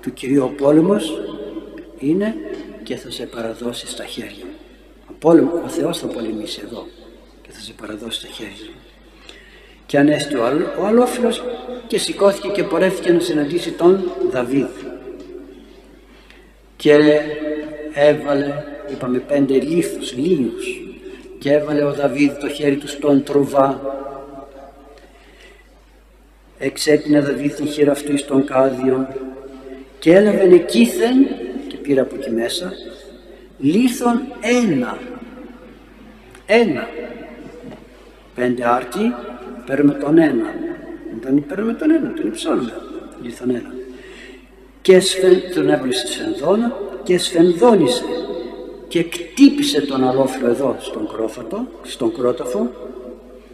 [0.00, 1.20] του Κυρίου ο πόλεμος
[1.98, 2.34] είναι
[2.82, 4.52] και θα σε παραδώσει στα χέρια μου.
[5.22, 6.86] Ο, ο Θεός θα πολεμήσει εδώ
[7.42, 8.80] και θα σε παραδώσει στα χέρια μου.
[9.86, 10.42] Και ανέστη ο,
[10.80, 11.42] ο αλόφιλος
[11.86, 14.68] και σηκώθηκε και πορεύτηκε να συναντήσει τον Δαβίδ.
[16.76, 17.20] Και
[17.94, 20.82] έβαλε, είπαμε πέντε λίθους, λίους,
[21.38, 23.80] και έβαλε ο Δαβίδ το χέρι του στον τρουβά.
[26.58, 29.08] Εξέπινε Δαβίδ την χείρα αυτού στον κάδιο
[29.98, 31.26] και έλαβε εκείθεν
[31.68, 32.72] και πήρε από εκεί μέσα
[33.58, 34.98] λίθον ένα.
[36.46, 36.88] Ένα.
[38.34, 39.14] Πέντε άρτη
[39.66, 40.54] παίρνουμε τον ένα.
[41.22, 42.72] Τον παίρνουμε τον ένα τον υψώνουμε.
[43.22, 43.72] Λίθον ένα.
[44.82, 48.04] Και σφεν, τον έβαλε στη σφενδόνα και σφενδόνισε
[48.88, 52.70] και κτύπησε τον αλόφιλο εδώ στον κρόφατο, στον κρόταφο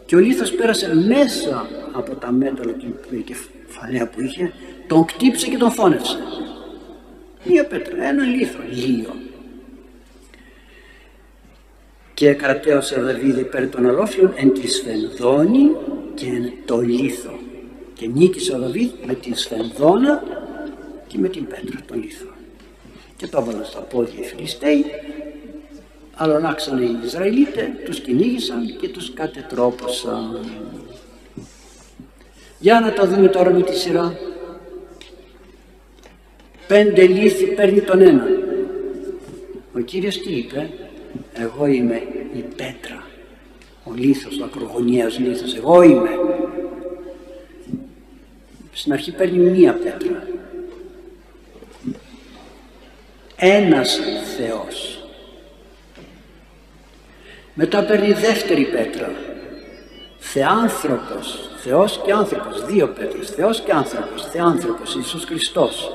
[0.05, 4.53] και ο λίθος πέρασε μέσα από τα μέταλλα του κεφαλαία που είχε
[4.87, 6.17] τον κτύψε και τον φώνευσε
[7.43, 9.13] μία πέτρα, ένα λίθο, λίο
[12.21, 15.71] και κρατέωσε ο Δαβίδ υπέρ των αλόφιων εν τη σφενδόνη
[16.13, 17.39] και εν το λίθο.
[17.93, 20.23] Και νίκησε ο Δαβίδ με τη σφενδόνα
[21.07, 22.27] και με την πέτρα, τον λίθο.
[23.17, 24.85] Και το έβαλαν στα πόδια οι Φιλιστέοι
[26.13, 30.39] αλλονάξαν οι Ισραηλίτες, τους κυνήγησαν και τους κατετρόπωσαν.
[32.61, 34.17] Για να το δούμε τώρα με τη σειρά.
[36.67, 38.27] Πέντε λύθη παίρνει τον ένα.
[39.75, 40.69] Ο Κύριος τι είπε,
[41.33, 42.01] εγώ είμαι
[42.33, 43.03] η πέτρα,
[43.83, 46.09] ο λίθος, ο ακρογωνιαίος λίθος, εγώ είμαι.
[48.71, 50.27] Στην αρχή παίρνει μία πέτρα.
[53.35, 53.99] Ένας
[54.37, 55.03] Θεός.
[57.53, 59.11] Μετά παίρνει δεύτερη πέτρα.
[60.19, 65.91] Θεάνθρωπος, Θεός και άνθρωπος, δύο πέτρες, Θεός και άνθρωπος, Θεάνθρωπος, Ιησούς Χριστός.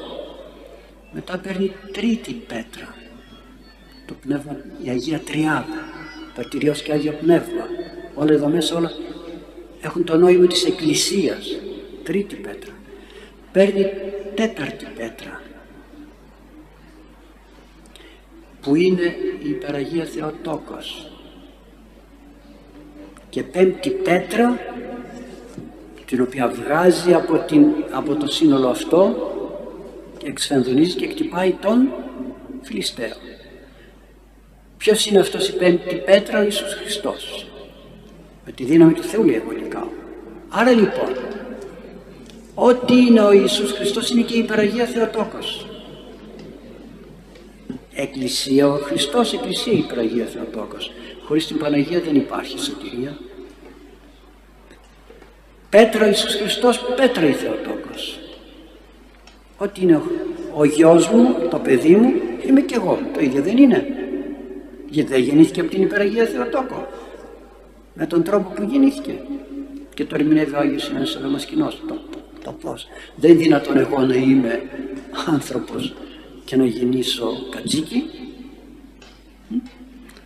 [1.12, 2.94] Μετά παίρνει τρίτη πέτρα,
[4.06, 5.88] το πνεύμα, η Αγία Τριάδα,
[6.34, 7.66] Πατηριός και Άγιο Πνεύμα.
[8.14, 8.90] Όλα εδώ μέσα όλα
[9.80, 11.58] έχουν το νόημα της Εκκλησίας.
[12.02, 12.72] Τρίτη πέτρα.
[13.52, 13.86] Παίρνει
[14.34, 15.40] τέταρτη πέτρα,
[18.62, 21.10] που είναι η Υπεραγία Θεοτόκος.
[23.28, 24.58] Και πέμπτη πέτρα,
[26.06, 29.32] την οποία βγάζει από, την, από το σύνολο αυτό
[30.18, 31.88] και εξφενδονίζει και εκτυπάει τον
[32.62, 33.14] Φιλιστέο.
[34.76, 37.46] Ποιος είναι αυτός η πέμπτη πέτρα, ο Ιησούς Χριστός.
[38.46, 39.88] Με τη δύναμη του Θεού λέει εγωλικά.
[40.48, 41.16] Άρα λοιπόν,
[42.54, 45.66] ό,τι είναι ο Ιησούς Χριστός είναι και η υπεραγία Θεοτόκος.
[47.94, 50.92] Εκκλησία, ο Χριστός Εκκλησία η υπεραγία Θεοτόκος.
[51.24, 53.18] Χωρίς την Παναγία δεν υπάρχει σωτηρία.
[55.76, 58.18] Πέτρα Ιησούς Χριστός, πέτρα η Θεοτόκος.
[59.58, 60.02] Ό,τι είναι ο,
[60.54, 62.12] ο γιος μου, το παιδί μου,
[62.46, 62.98] είμαι και εγώ.
[63.14, 63.86] Το ίδιο δεν είναι.
[64.88, 66.88] Γιατί δεν γεννήθηκε από την υπεραγία Θεοτόκο.
[67.94, 69.14] Με τον τρόπο που γεννήθηκε.
[69.94, 71.82] Και το ερμηνεύει ο Άγιος Ιωάννης ο Δαμασκηνός.
[71.88, 71.98] Το,
[72.44, 72.86] το πώς.
[73.16, 74.62] Δεν είναι δυνατόν εγώ να είμαι
[75.26, 75.94] άνθρωπος
[76.44, 78.04] και να γεννήσω κατσίκι.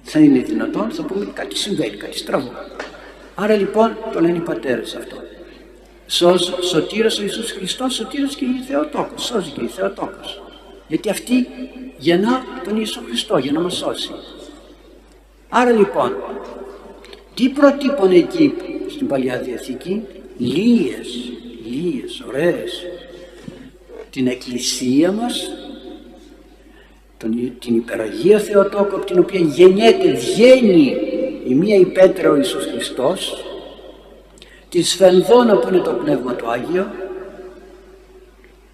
[0.02, 2.52] Θα είναι δυνατόν, θα πούμε κάτι συμβαίνει, κάτι στραβό.
[3.34, 5.16] Άρα λοιπόν το λένε οι πατέρες αυτό.
[6.12, 10.42] Σώζ, σωτήρας ο Ιησούς Χριστός, σωτήρας και η Θεοτόκος, σώζει και η Θεοτόκος.
[10.88, 11.46] Γιατί αυτή
[11.98, 14.10] γεννά τον Ιησού Χριστό για να μας σώσει.
[15.48, 16.16] Άρα λοιπόν,
[17.34, 18.54] τι προτύπωνε εκεί
[18.88, 20.02] στην Παλιά Διαθήκη,
[20.38, 21.32] λίες,
[21.66, 22.86] λίες, ωραίες,
[24.10, 25.50] την Εκκλησία μας,
[27.18, 30.96] τον, την υπεραγία Θεοτόκο από την οποία γεννιέται, βγαίνει
[31.48, 33.44] η μία υπέτρα ο Ιησούς Χριστός,
[34.70, 36.90] τη σφενδόνα που είναι το Πνεύμα του Άγιο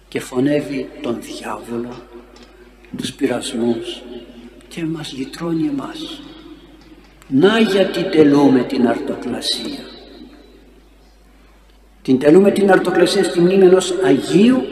[0.07, 1.95] και φωνεύει τον διάβολο,
[2.97, 4.01] τους πειρασμούς
[4.67, 6.21] και μας λυτρώνει εμάς.
[7.27, 9.85] Να γιατί τελούμε την αρτοκλασία.
[12.01, 14.63] Την τελούμε την αρτοκλασία στη μνήμη ενός Αγίου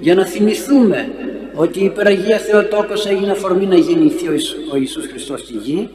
[0.00, 1.12] για να θυμηθούμε
[1.54, 4.28] ότι η υπεραγία Θεοτόκος έγινε αφορμή να γεννηθεί
[4.72, 5.88] ο Ιησούς Χριστός στη γη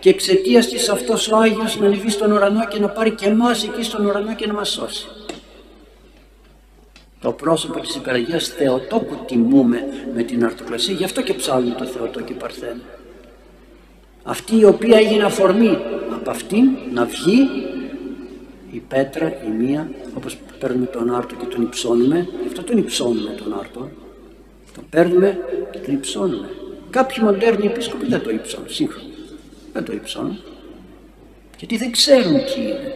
[0.00, 3.64] και εξαιτίας της αυτός ο Άγιος να ανεβεί στον ουρανό και να πάρει και εμάς
[3.64, 5.06] εκεί στον ουρανό και να μας σώσει.
[7.20, 9.84] Το πρόσωπο της υπεραγίας Θεοτόκου τιμούμε
[10.14, 12.80] με την αρτοκλασία, γι' αυτό και ψάλουμε το Θεοτόκο και Παρθένο
[14.28, 15.78] αυτή η οποία έγινε αφορμή
[16.14, 17.48] από αυτήν να βγει
[18.70, 23.30] η πέτρα, η μία, όπως παίρνουμε τον άρτο και τον υψώνουμε, γι' αυτό τον υψώνουμε
[23.30, 23.90] τον άρτο,
[24.74, 25.38] Τον παίρνουμε
[25.70, 26.48] και τον υψώνουμε.
[26.90, 29.07] Κάποιοι μοντέρνοι επίσκοποι δεν το υψώνουν, σύγχρονα.
[29.78, 30.38] Δεν το υψώνουν.
[31.58, 32.94] Γιατί δεν ξέρουν τι είναι.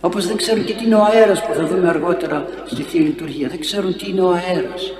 [0.00, 3.48] Όπως δεν ξέρουν και τι είναι ο αέρας που θα δούμε αργότερα στη Θεία Λειτουργία.
[3.48, 4.92] Δεν ξέρουν τι είναι ο αέρας.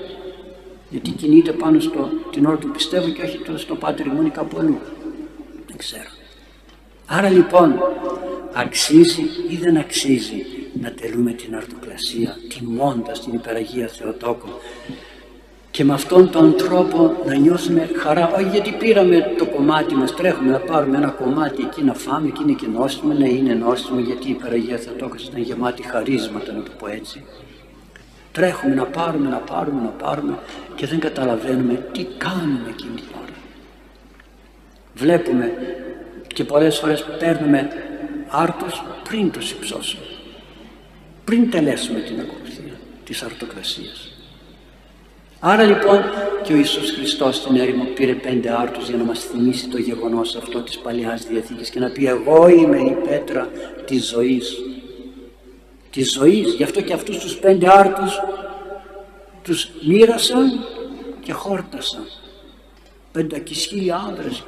[0.89, 4.57] Γιατί κινείται πάνω στο, την ώρα του πιστεύω και όχι στο Πάτερ ημών ή κάπου
[4.59, 4.79] αλλού.
[5.67, 6.09] Δεν ξέρω.
[7.05, 7.73] Άρα λοιπόν
[8.53, 10.45] αξίζει ή δεν αξίζει
[10.81, 14.59] να τελούμε την αρτοκλασία τιμώντας την υπεραγία Θεοτόκο
[15.71, 18.31] και με αυτόν τον τρόπο να νιώθουμε χαρά.
[18.35, 22.41] Όχι γιατί πήραμε το κομμάτι μας τρέχουμε να πάρουμε ένα κομμάτι εκεί να φάμε και
[22.43, 23.13] είναι και νόστιμο.
[23.13, 27.23] Να είναι νόστιμο γιατί η υπεραγία Θεοτόκος ήταν γεμάτη χαρίσματα να το πω έτσι.
[28.31, 30.37] Τρέχουμε να πάρουμε να πάρουμε να πάρουμε
[30.75, 33.35] και δεν καταλαβαίνουμε τι κάνουμε εκείνη την ώρα.
[34.93, 35.51] Βλέπουμε
[36.27, 37.67] και πολλές φορές παίρνουμε
[38.29, 40.03] άρτους πριν το υψώσουμε
[41.23, 44.10] πριν τελέσουμε την ακολουθία της αρτοκρασίας.
[45.43, 46.01] Άρα λοιπόν
[46.43, 50.35] και ο Ιησούς Χριστός στην έρημο πήρε πέντε άρτους για να μας θυμίσει το γεγονός
[50.35, 53.49] αυτό της Παλαιάς Διαθήκης και να πει εγώ είμαι η πέτρα
[53.85, 54.57] της ζωής.
[55.89, 56.53] Της ζωής.
[56.53, 58.19] Γι' αυτό και αυτούς τους πέντε άρτους
[59.43, 60.65] τους μοίρασαν
[61.19, 62.03] και χόρτασαν.
[63.11, 64.43] Πεντακισχίλια άνδρες,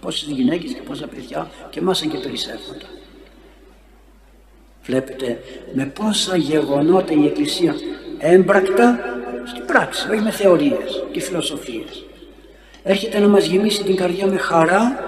[0.00, 2.86] πόσες γυναίκες και πόσα παιδιά και μάσαν και περισσεύματα.
[4.82, 5.40] Βλέπετε
[5.72, 7.74] με πόσα γεγονότα η Εκκλησία
[8.18, 8.98] έμπρακτα
[9.44, 12.04] στην πράξη, όχι με θεωρίες και φιλοσοφίες.
[12.82, 15.04] Έρχεται να μας γεμίσει την καρδιά με χαρά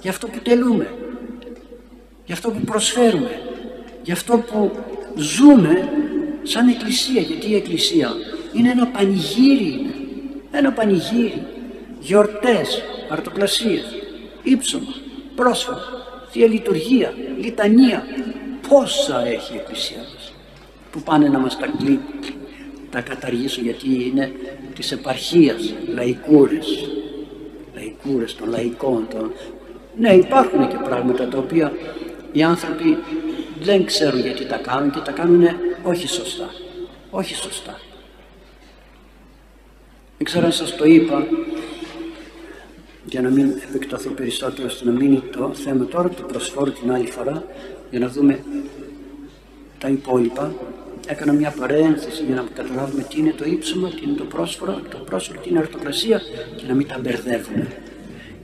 [0.00, 0.94] για αυτό που τελούμε,
[2.24, 3.40] για αυτό που προσφέρουμε,
[4.02, 4.70] για αυτό που
[5.16, 5.88] ζούμε
[6.42, 8.10] σαν Εκκλησία, γιατί η Εκκλησία
[8.52, 9.94] είναι ένα πανηγύρι,
[10.50, 11.46] ένα πανηγύρι,
[12.00, 13.84] γιορτές, αρτοκλασίες,
[14.42, 14.94] ύψωμα,
[15.34, 15.80] πρόσφατα,
[16.30, 18.04] Θεία Λειτουργία, Λιτανία,
[18.68, 20.32] πόσα έχει η Εκκλησία μας
[20.90, 22.00] που πάνε να μας τα, κλεί,
[22.92, 24.32] τα καταργήσουν γιατί είναι
[24.74, 26.88] της επαρχίας, λαϊκούρες,
[27.74, 29.06] λαϊκούρες των λαϊκών.
[29.10, 29.32] Των...
[29.98, 31.72] Ναι υπάρχουν και πράγματα τα οποία
[32.32, 32.98] οι άνθρωποι
[33.60, 35.48] δεν ξέρουν γιατί τα κάνουν και τα κάνουν
[35.82, 36.50] όχι σωστά,
[37.10, 37.80] όχι σωστά.
[40.16, 41.26] Δεν ξέρω αν σας το είπα
[43.04, 47.06] για να μην επεκταθώ περισσότερο στο να μείνει το θέμα τώρα, το προσφόρω την άλλη
[47.06, 47.44] φορά
[47.90, 48.44] για να δούμε
[49.78, 50.52] τα υπόλοιπα.
[51.06, 54.98] Έκανα μια παρένθεση για να καταλάβουμε τι είναι το ύψωμα, τι είναι το πρόσφορο, το
[54.98, 56.20] πρόσφορο, τι είναι αρτοκρασία
[56.56, 57.68] και να μην τα μπερδεύουμε.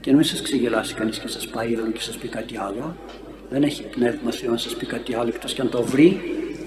[0.01, 2.95] Και να μην σας ξεγελάσει κανείς και σας πάει εδώ και σας πει κάτι άλλο.
[3.49, 6.21] Δεν έχει πνεύμα Θεό να σας πει κάτι άλλο εκτός και αν το βρει,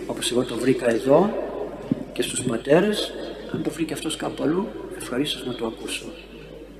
[0.07, 1.31] όπως εγώ το βρήκα εδώ
[2.13, 3.13] και στους πατέρες,
[3.53, 4.67] αν το βρει και αυτός κάπου αλλού,
[4.97, 6.05] ευχαρίστως να το ακούσω.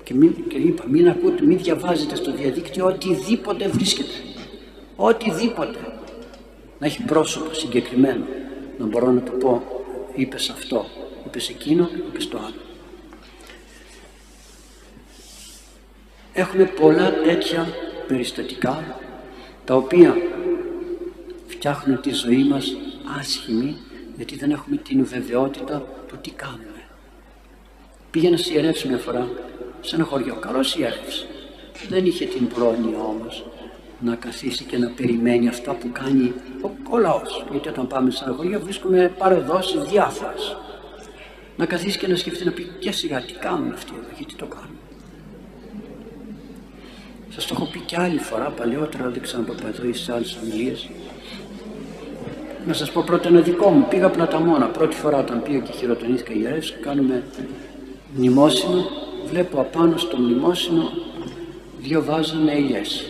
[0.03, 4.15] Και, μην, και είπα, μην ακούτε, μην διαβάζετε στο διαδίκτυο οτιδήποτε βρίσκεται.
[4.97, 5.79] Οτιδήποτε
[6.79, 8.25] να έχει πρόσωπο συγκεκριμένο,
[8.83, 9.63] να μπορώ να του πω
[10.15, 10.87] είπες αυτό,
[11.27, 12.61] είπες εκείνο, είπες το άλλο.
[16.33, 17.69] Έχουμε πολλά τέτοια
[18.07, 18.99] περιστατικά
[19.65, 20.17] τα οποία
[21.47, 22.77] φτιάχνουν τη ζωή μας
[23.19, 23.77] άσχημη
[24.17, 26.85] γιατί δεν έχουμε την βεβαιότητα του τι κάνουμε.
[28.11, 29.29] Πήγαινα σε ιερεύσει μια φορά
[29.81, 31.27] σε ένα χωριό, καλός ιερεύς.
[31.89, 33.47] Δεν είχε την πρόνοια όμως
[34.03, 36.33] να καθίσει και να περιμένει αυτά που κάνει
[36.63, 37.45] ο, ο λαός.
[37.51, 40.57] Γιατί όταν πάμε σε αγωγία βρίσκουμε παρεδόσεις διάφορες.
[41.57, 44.47] Να καθίσει και να σκεφτεί να πει και σιγά τι κάνουν αυτοί εδώ, γιατί το
[44.47, 44.77] κάνουν.
[47.29, 50.89] Σας το έχω πει και άλλη φορά, παλαιότερα δεν ξαναπώ εδώ ή σε άλλες ομιλίες.
[52.67, 53.87] Να σας πω πρώτα ένα δικό μου.
[53.89, 54.67] Πήγα πλαταμόνα.
[54.67, 57.23] Πρώτη φορά όταν πήγα και χειροτονήθηκα ιερεύς, κάνουμε
[58.17, 58.85] μνημόσυνο.
[59.27, 60.93] Βλέπω απάνω στο μνημόσυνο
[61.79, 63.05] δύο βάζανε ελιές.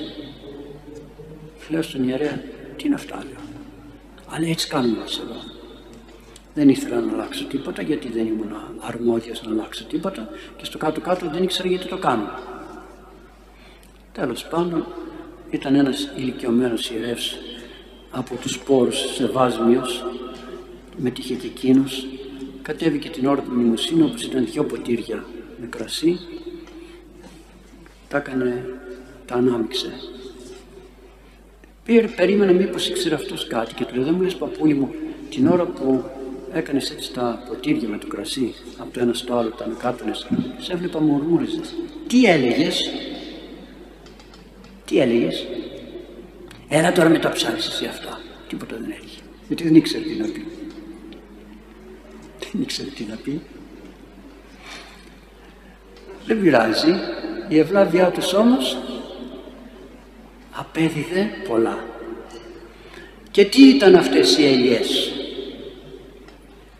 [1.73, 2.43] Λέω στον ιερέα,
[2.77, 3.41] τι είναι αυτά λέω.
[4.29, 5.41] Αλλά έτσι κάνουμε εδώ.
[6.55, 11.31] Δεν ήθελα να αλλάξω τίποτα γιατί δεν ήμουν αρμόδιος να αλλάξω τίποτα και στο κάτω-κάτω
[11.31, 12.29] δεν ήξερα γιατί το κάνω.
[14.13, 14.87] Τέλος πάντων
[15.51, 17.37] ήταν ένας ηλικιωμένος ιερεύς
[18.11, 20.05] από τους πόρους σε Βάσμιος,
[20.97, 22.07] μετήχε και εκείνος,
[22.63, 25.25] κατέβηκε την ώρα του μνημοσύνου όπως ήταν δυο ποτήρια
[25.61, 26.19] με κρασί,
[28.09, 28.65] τα έκανε,
[29.27, 29.93] τα ανάμειξε
[31.85, 34.95] Πήρε, περίμενα μήπως ήξερε αυτός κάτι και του λέει: Δεν μου λες, παππούλη μου,
[35.31, 36.05] την ώρα που
[36.53, 40.27] έκανες έτσι τα ποτήρια με το κρασί από το ένα στο άλλο, τα ανακάτωνες,
[40.59, 41.75] σε έβλεπα μουρμούριζες.
[42.07, 42.91] Τι έλεγες,
[44.85, 45.47] τι έλεγες,
[46.75, 48.21] Έλα τώρα με τα ψάρι εσύ αυτά.
[48.49, 49.19] Τίποτα δεν έλεγε.
[49.47, 50.47] Γιατί δεν ήξερε τι να πει.
[52.39, 53.41] Δεν ήξερε τι να πει.
[56.27, 56.95] Δεν πειράζει.
[57.49, 58.77] Η ευλάβειά τους όμως
[60.53, 61.79] απέδιδε πολλά.
[63.31, 65.13] Και τι ήταν αυτές οι ελιές;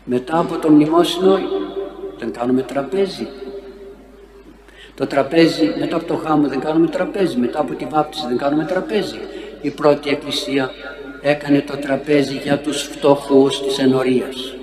[0.03, 1.39] Μετά από το μνημόσυνο
[2.17, 3.27] δεν κάνουμε τραπέζι.
[4.95, 8.65] Το τραπέζι, μετά από το γάμο δεν κάνουμε τραπέζι, μετά από τη βάπτιση δεν κάνουμε
[8.65, 9.19] τραπέζι.
[9.61, 10.71] Η πρώτη εκκλησία
[11.21, 14.55] έκανε το τραπέζι για τους φτωχούς της ενορίας.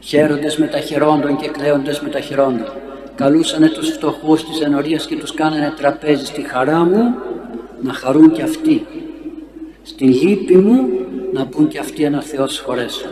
[0.00, 2.83] Χαίροντες μεταχειρόντων και κλαίοντες μεταχειρόντων.
[3.14, 7.14] Καλούσανε τους φτωχούς της ενορίας και τους κάνανε τραπέζι στη χαρά μου
[7.82, 8.86] να χαρούν και αυτοί.
[9.82, 10.88] Στην λύπη μου
[11.32, 13.06] να πούν και αυτοί ένα Θεό χωρέσω.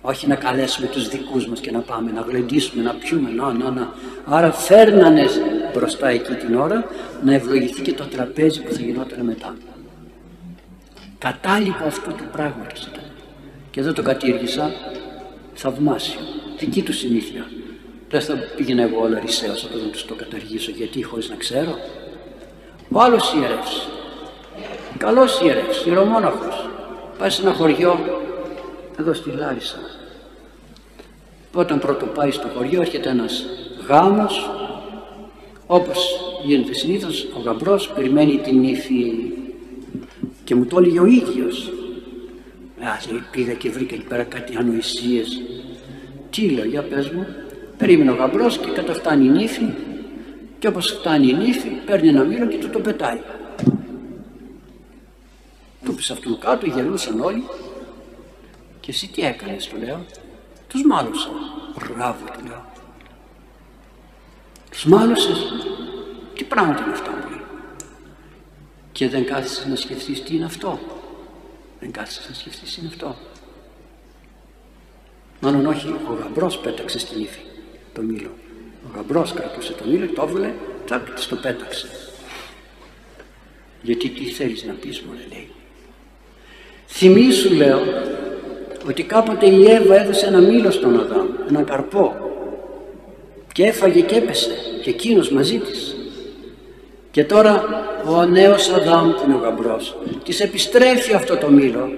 [0.00, 3.70] Όχι να καλέσουμε τους δικούς μας και να πάμε να γλεντήσουμε, να πιούμε, να, να,
[3.70, 3.92] να.
[4.24, 5.26] Άρα φέρνανε
[5.74, 6.84] μπροστά εκεί την ώρα
[7.24, 9.56] να ευλογηθεί και το τραπέζι που θα γινόταν μετά.
[11.18, 13.04] Κατάλοιπο αυτού του πράγματος ήταν.
[13.70, 14.70] Και εδώ το κατήργησα
[15.54, 16.20] θαυμάσιο.
[16.64, 17.50] Δική του συνήθεια.
[18.08, 21.78] Δεν θα πήγαινα εγώ όλα ρισαίος από να τους το καταργήσω γιατί χωρίς να ξέρω.
[22.90, 23.88] Ο άλλος ιερεύς.
[24.98, 26.68] Καλός ιερεύς, ιερομόναχος.
[27.18, 28.20] Πάει σε ένα χωριό
[28.98, 29.78] εδώ στη Λάρισα.
[31.52, 33.44] Όταν πρώτο πάει στο χωριό έρχεται ένας
[33.88, 34.50] γάμος
[35.66, 39.12] όπως γίνεται συνήθως ο γαμπρός περιμένει την ύφη
[40.44, 41.70] και μου το έλεγε ο ίδιος
[42.84, 45.40] Α, λέει, πήγα και βρήκα εκεί πέρα κάτι ανοησίες.
[46.32, 47.26] Τι λέω, για πες μου.
[47.76, 49.74] Περίμενε ο γαμπρός και καταφτάνει η νύφη
[50.58, 53.20] και όπως φτάνει η νύφη παίρνει ένα μήλο και του το πετάει.
[55.84, 57.44] Του πεις αυτόν κάτω, γελούσαν όλοι
[58.80, 60.04] και εσύ τι έκανες του λέω.
[60.68, 61.30] Τους μάλωσα.
[61.74, 62.64] Μπράβο του λέω.
[64.70, 65.38] Τους μάλωσες.
[66.34, 67.40] Τι πράγματα είναι αυτά μου
[68.92, 70.78] Και δεν κάθεσαι να σκεφτείς τι είναι αυτό.
[71.80, 73.16] Δεν κάθεσαι να σκεφτείς τι είναι αυτό.
[75.44, 77.40] Μάλλον όχι, ο γαμπρός πέταξε στην ύφη
[77.94, 78.30] το μήλο.
[78.86, 80.52] Ο γαμπρός κρατούσε το μήλο, το έβγαλε,
[80.84, 81.86] τσακ, της το πέταξε.
[83.82, 85.48] Γιατί τι θέλεις να πεις μου λέει.
[86.86, 87.80] Θυμήσου λέω
[88.88, 92.14] ότι κάποτε η Εύα έδωσε ένα μήλο στον Αδάμ, ένα καρπό
[93.52, 94.50] και έφαγε και έπεσε
[94.82, 95.96] και εκείνος μαζί της.
[97.10, 97.64] Και τώρα
[98.06, 101.88] ο νέος Αδάμ που είναι ο γαμπρός της επιστρέφει αυτό το μήλο,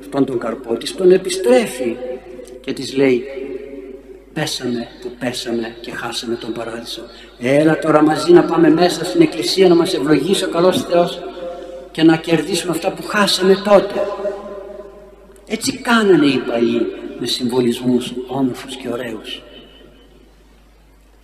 [0.00, 1.96] αυτόν τον καρπό της, τον επιστρέφει
[2.68, 3.24] και της λέει
[4.32, 7.02] πέσαμε που πέσαμε και χάσαμε τον παράδεισο.
[7.38, 11.20] Έλα τώρα μαζί να πάμε μέσα στην εκκλησία να μας ευλογήσει ο καλός Θεός
[11.90, 13.94] και να κερδίσουμε αυτά που χάσαμε τότε.
[15.46, 16.86] Έτσι κάνανε οι παλιοί
[17.18, 19.42] με συμβολισμούς όμορφους και ωραίους.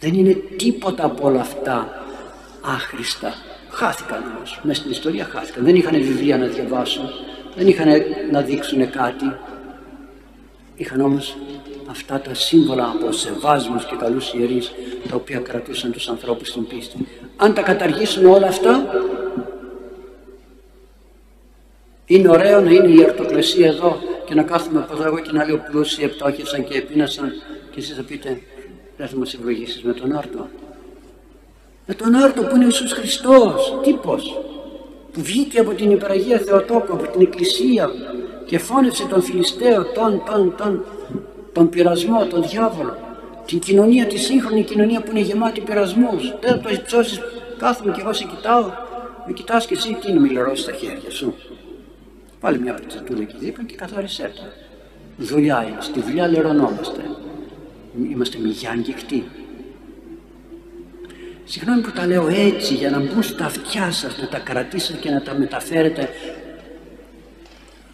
[0.00, 2.04] Δεν είναι τίποτα από όλα αυτά
[2.60, 3.34] άχρηστα.
[3.70, 5.64] Χάθηκαν όμως, μέσα στην ιστορία χάθηκαν.
[5.64, 7.04] Δεν είχαν βιβλία να διαβάσουν,
[7.56, 7.88] δεν είχαν
[8.30, 9.24] να δείξουν κάτι.
[10.76, 11.36] Είχαν όμως
[11.90, 14.72] αυτά τα σύμβολα από σεβάσμους και καλούς ιερείς
[15.08, 17.06] τα οποία κρατούσαν τους ανθρώπους στην πίστη.
[17.36, 18.84] Αν τα καταργήσουν όλα αυτά
[22.06, 25.44] είναι ωραίο να είναι η αρτοκλεσία εδώ και να κάθουμε από εδώ εγώ και να
[25.44, 27.32] λέω πλούσιοι επτόχευσαν και επίνασαν
[27.70, 28.40] και εσείς θα πείτε
[28.96, 30.48] δεν θα μας ευλογήσεις με τον Άρτο.
[31.86, 34.40] Με τον Άρτο που είναι ο Ιησούς Χριστός, τύπος,
[35.12, 37.90] που βγήκε από την υπεραγία Θεοτόκο, από την Εκκλησία
[38.46, 40.84] και φώνευσε τον Φιλιστέο, τον, τον, τον,
[41.52, 42.96] τον πειρασμό, τον διάβολο,
[43.46, 46.34] την κοινωνία, τη σύγχρονη κοινωνία που είναι γεμάτη πειρασμούς.
[46.40, 47.20] Δεν το υψώσεις,
[47.58, 48.70] κάθομαι και εγώ σε κοιτάω,
[49.26, 51.34] με κοιτάς και εσύ τι είναι μιλερός στα χέρια σου.
[52.40, 54.52] Βάλε μια πετσετούλα εκεί δίπλα και καθάρισέ τα.
[55.16, 55.76] Δουλειά είναι.
[55.80, 57.00] Στη δουλειά λερωνόμαστε.
[58.10, 59.24] Είμαστε μηγιά αγγικτοί.
[61.44, 65.10] Συγγνώμη που τα λέω έτσι για να μπουν στα αυτιά σας, να τα κρατήσετε και
[65.10, 66.08] να τα μεταφέρετε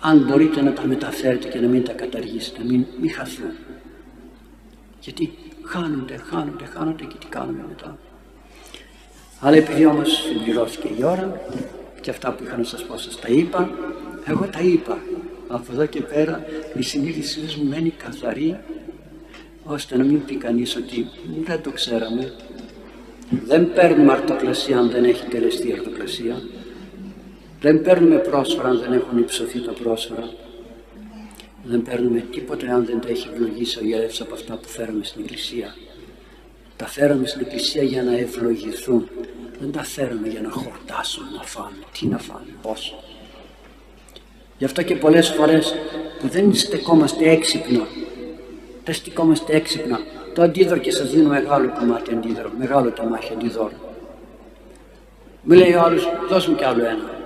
[0.00, 3.50] αν μπορείτε να τα μεταφέρετε και να μην τα καταργήσετε, μην, μην χαθούν.
[5.00, 5.32] Γιατί
[5.64, 7.98] χάνονται, χάνονται, χάνονται και τι κάνουμε μετά.
[9.40, 11.40] Αλλά επειδή όμως συμπληρώθηκε η ώρα
[12.00, 13.70] και αυτά που είχα να σας πω σας τα είπα,
[14.26, 14.98] εγώ τα είπα.
[15.48, 16.44] Από εδώ και πέρα
[16.74, 18.58] η συνείδησή μου μένει καθαρή
[19.64, 21.06] ώστε να μην πει κανείς ότι
[21.44, 22.32] δεν το ξέραμε.
[23.46, 26.42] Δεν παίρνουμε αρτοκλασία αν δεν έχει τελεστεί αρτοκλασία.
[27.60, 30.30] Δεν παίρνουμε πρόσφαρα αν δεν έχουν υψωθεί τα πρόσφαρα.
[31.64, 35.22] Δεν παίρνουμε τίποτε αν δεν τα έχει ευλογήσει ο ιερεύς από αυτά που φέραμε στην
[35.22, 35.74] Εκκλησία.
[36.76, 39.08] Τα φέραμε στην Εκκλησία για να ευλογηθούν.
[39.60, 41.76] Δεν τα φέραμε για να χορτάσουν, να φάνε.
[41.98, 42.94] Τι να φάνε, πόσο.
[44.58, 45.74] Γι' αυτό και πολλές φορές
[46.20, 47.86] που δεν στεκόμαστε έξυπνα,
[48.84, 50.00] δεν στεκόμαστε έξυπνα,
[50.34, 53.72] το αντίδωρο και σας δίνω μεγάλο κομμάτι αντίδωρο, μεγάλο τεμάχι αντίδωρο.
[55.42, 57.19] Μου λέει ο άλλος, δώσ' μου κι άλλο ένα.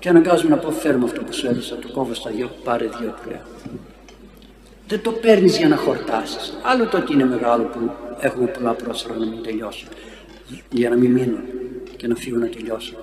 [0.00, 3.14] Και αναγκάζομαι να πω φέρουμε αυτό που σου έδωσα, το κόβω στα δυο, πάρε δύο
[3.22, 3.40] του λέω.
[4.88, 6.58] Δεν το παίρνεις για να χορτάσεις.
[6.62, 7.90] Άλλο το ότι είναι μεγάλο που
[8.20, 9.88] έχουμε πολλά πρόσφατα να μην τελειώσουν.
[10.70, 11.40] Για να μην μείνουν
[11.96, 12.96] και να φύγουν να τελειώσουν.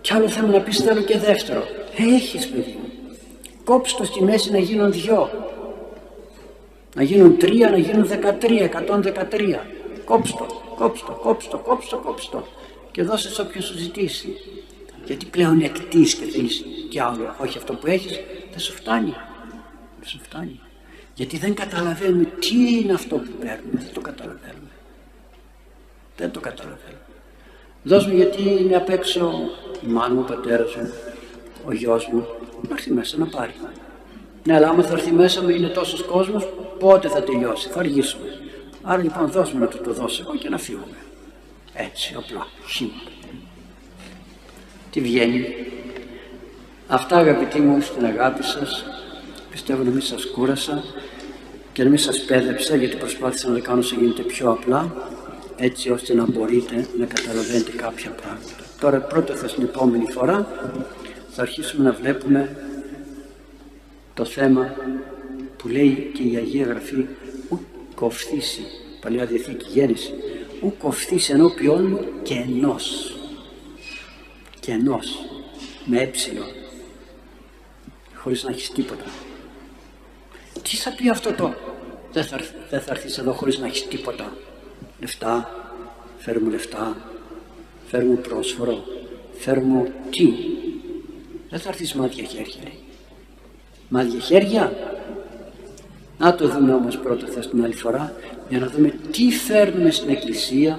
[0.00, 1.62] Κι άλλο θέμα να πεις θέλω και δεύτερο.
[1.96, 2.88] Έχεις παιδί μου.
[3.64, 5.30] Κόψ το στη μέση να γίνουν δυο.
[6.94, 9.66] Να γίνουν τρία, να γίνουν δεκατρία, εκατόν δεκατρία.
[10.04, 10.46] Κόψτο,
[10.76, 12.46] κόψτο, κόψτο, κόψτο, κόψτο.
[12.90, 14.36] Και δώσε σε όποιον σου ζητήσει.
[15.06, 17.34] Γιατί πλέον εκτείς και θέλεις κι άλλο.
[17.38, 19.14] Όχι αυτό που έχεις, δεν σου φτάνει.
[19.98, 20.60] Δεν σου φτάνει.
[21.14, 23.80] Γιατί δεν καταλαβαίνουμε τι είναι αυτό που παίρνουμε.
[23.80, 24.70] Δεν το καταλαβαίνουμε.
[26.16, 26.98] Δεν το καταλαβαίνουμε.
[27.82, 29.32] Δώσ' μου γιατί είναι απ' έξω
[29.84, 30.92] η μάνα μου, ο πατέρας μου,
[31.64, 32.26] ο γιος μου.
[32.68, 33.54] Να έρθει μέσα να πάρει.
[34.44, 36.48] Ναι, αλλά άμα θα έρθει μέσα μου είναι τόσος κόσμος,
[36.78, 38.38] πότε θα τελειώσει, θα αργήσουμε.
[38.82, 40.96] Άρα λοιπόν δώσ' μου να του το δώσω εγώ και να φύγουμε.
[41.74, 43.13] Έτσι, απλά, χύμα.
[44.94, 45.44] Τι βγαίνει.
[46.86, 48.84] Αυτά αγαπητοί μου στην αγάπη σας,
[49.50, 50.84] πιστεύω να μην σας κούρασα
[51.72, 54.94] και να μην σας πέδεψα γιατί προσπάθησα να το κάνω όσο γίνεται πιο απλά
[55.56, 58.64] έτσι ώστε να μπορείτε να καταλαβαίνετε κάποια πράγματα.
[58.80, 60.48] Τώρα πρώτα θα στην επόμενη φορά
[61.30, 62.56] θα αρχίσουμε να βλέπουμε
[64.14, 64.74] το θέμα
[65.56, 67.06] που λέει και η Αγία Γραφή
[67.48, 67.58] ου
[67.94, 68.62] κοφθήσει,
[69.00, 70.14] Παλιά Διαθήκη Γέννηση,
[70.62, 73.13] ου κοφθήσει ενώπιόν μου και ενός,
[74.64, 75.24] και ενός,
[75.84, 76.44] με έψιλο,
[78.14, 79.04] χωρίς να έχεις τίποτα.
[80.62, 81.54] Τι θα πει αυτό το,
[82.12, 82.40] δεν θα,
[82.70, 84.32] δεν θα έρθεις εδώ χωρίς να έχεις τίποτα
[85.00, 85.50] λεφτά,
[86.18, 86.96] φέρουμε λεφτά,
[87.86, 88.84] φέρουμε πρόσφορο,
[89.38, 90.32] φέρουμε τι.
[91.50, 92.54] Δεν θα έρθεις μάτια χέρια.
[92.64, 92.70] Ρε.
[93.88, 94.72] Μάτια χέρια;
[96.18, 98.14] Να το δούμε όμως πρώτα θα την άλλη φορά
[98.48, 100.78] για να δούμε τι φέρνουμε στην εκκλησία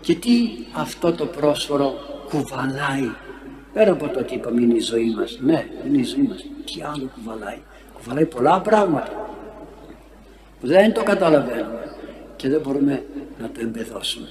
[0.00, 3.10] και τι αυτό το πρόσφορο κουβαλάει.
[3.72, 5.38] Πέρα από το ότι είπαμε είναι η ζωή μας.
[5.40, 6.44] Ναι, είναι η ζωή μας.
[6.64, 7.58] Τι άλλο κουβαλάει.
[7.92, 9.26] Κουβαλάει πολλά πράγματα
[10.60, 11.96] που δεν το καταλαβαίνουμε
[12.36, 13.04] και δεν μπορούμε
[13.40, 14.26] να το εμπεδώσουμε.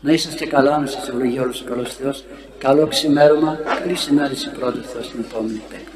[0.00, 2.24] Να είσαστε καλά, να σας ευλογεί όλος ο καλός Θεός.
[2.58, 5.92] Καλό ξημέρωμα, καλή συνάντηση πρώτα Θεός στην επόμενη πέμπτη.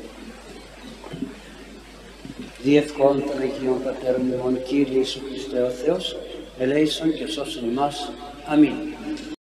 [2.63, 6.17] Διευκόν των Αγίων Πατέρων ημών, Κύριε Ιησού Χριστέ ο Θεός,
[6.59, 8.13] ελέησον και σώσον ημάς.
[8.47, 8.73] Αμήν.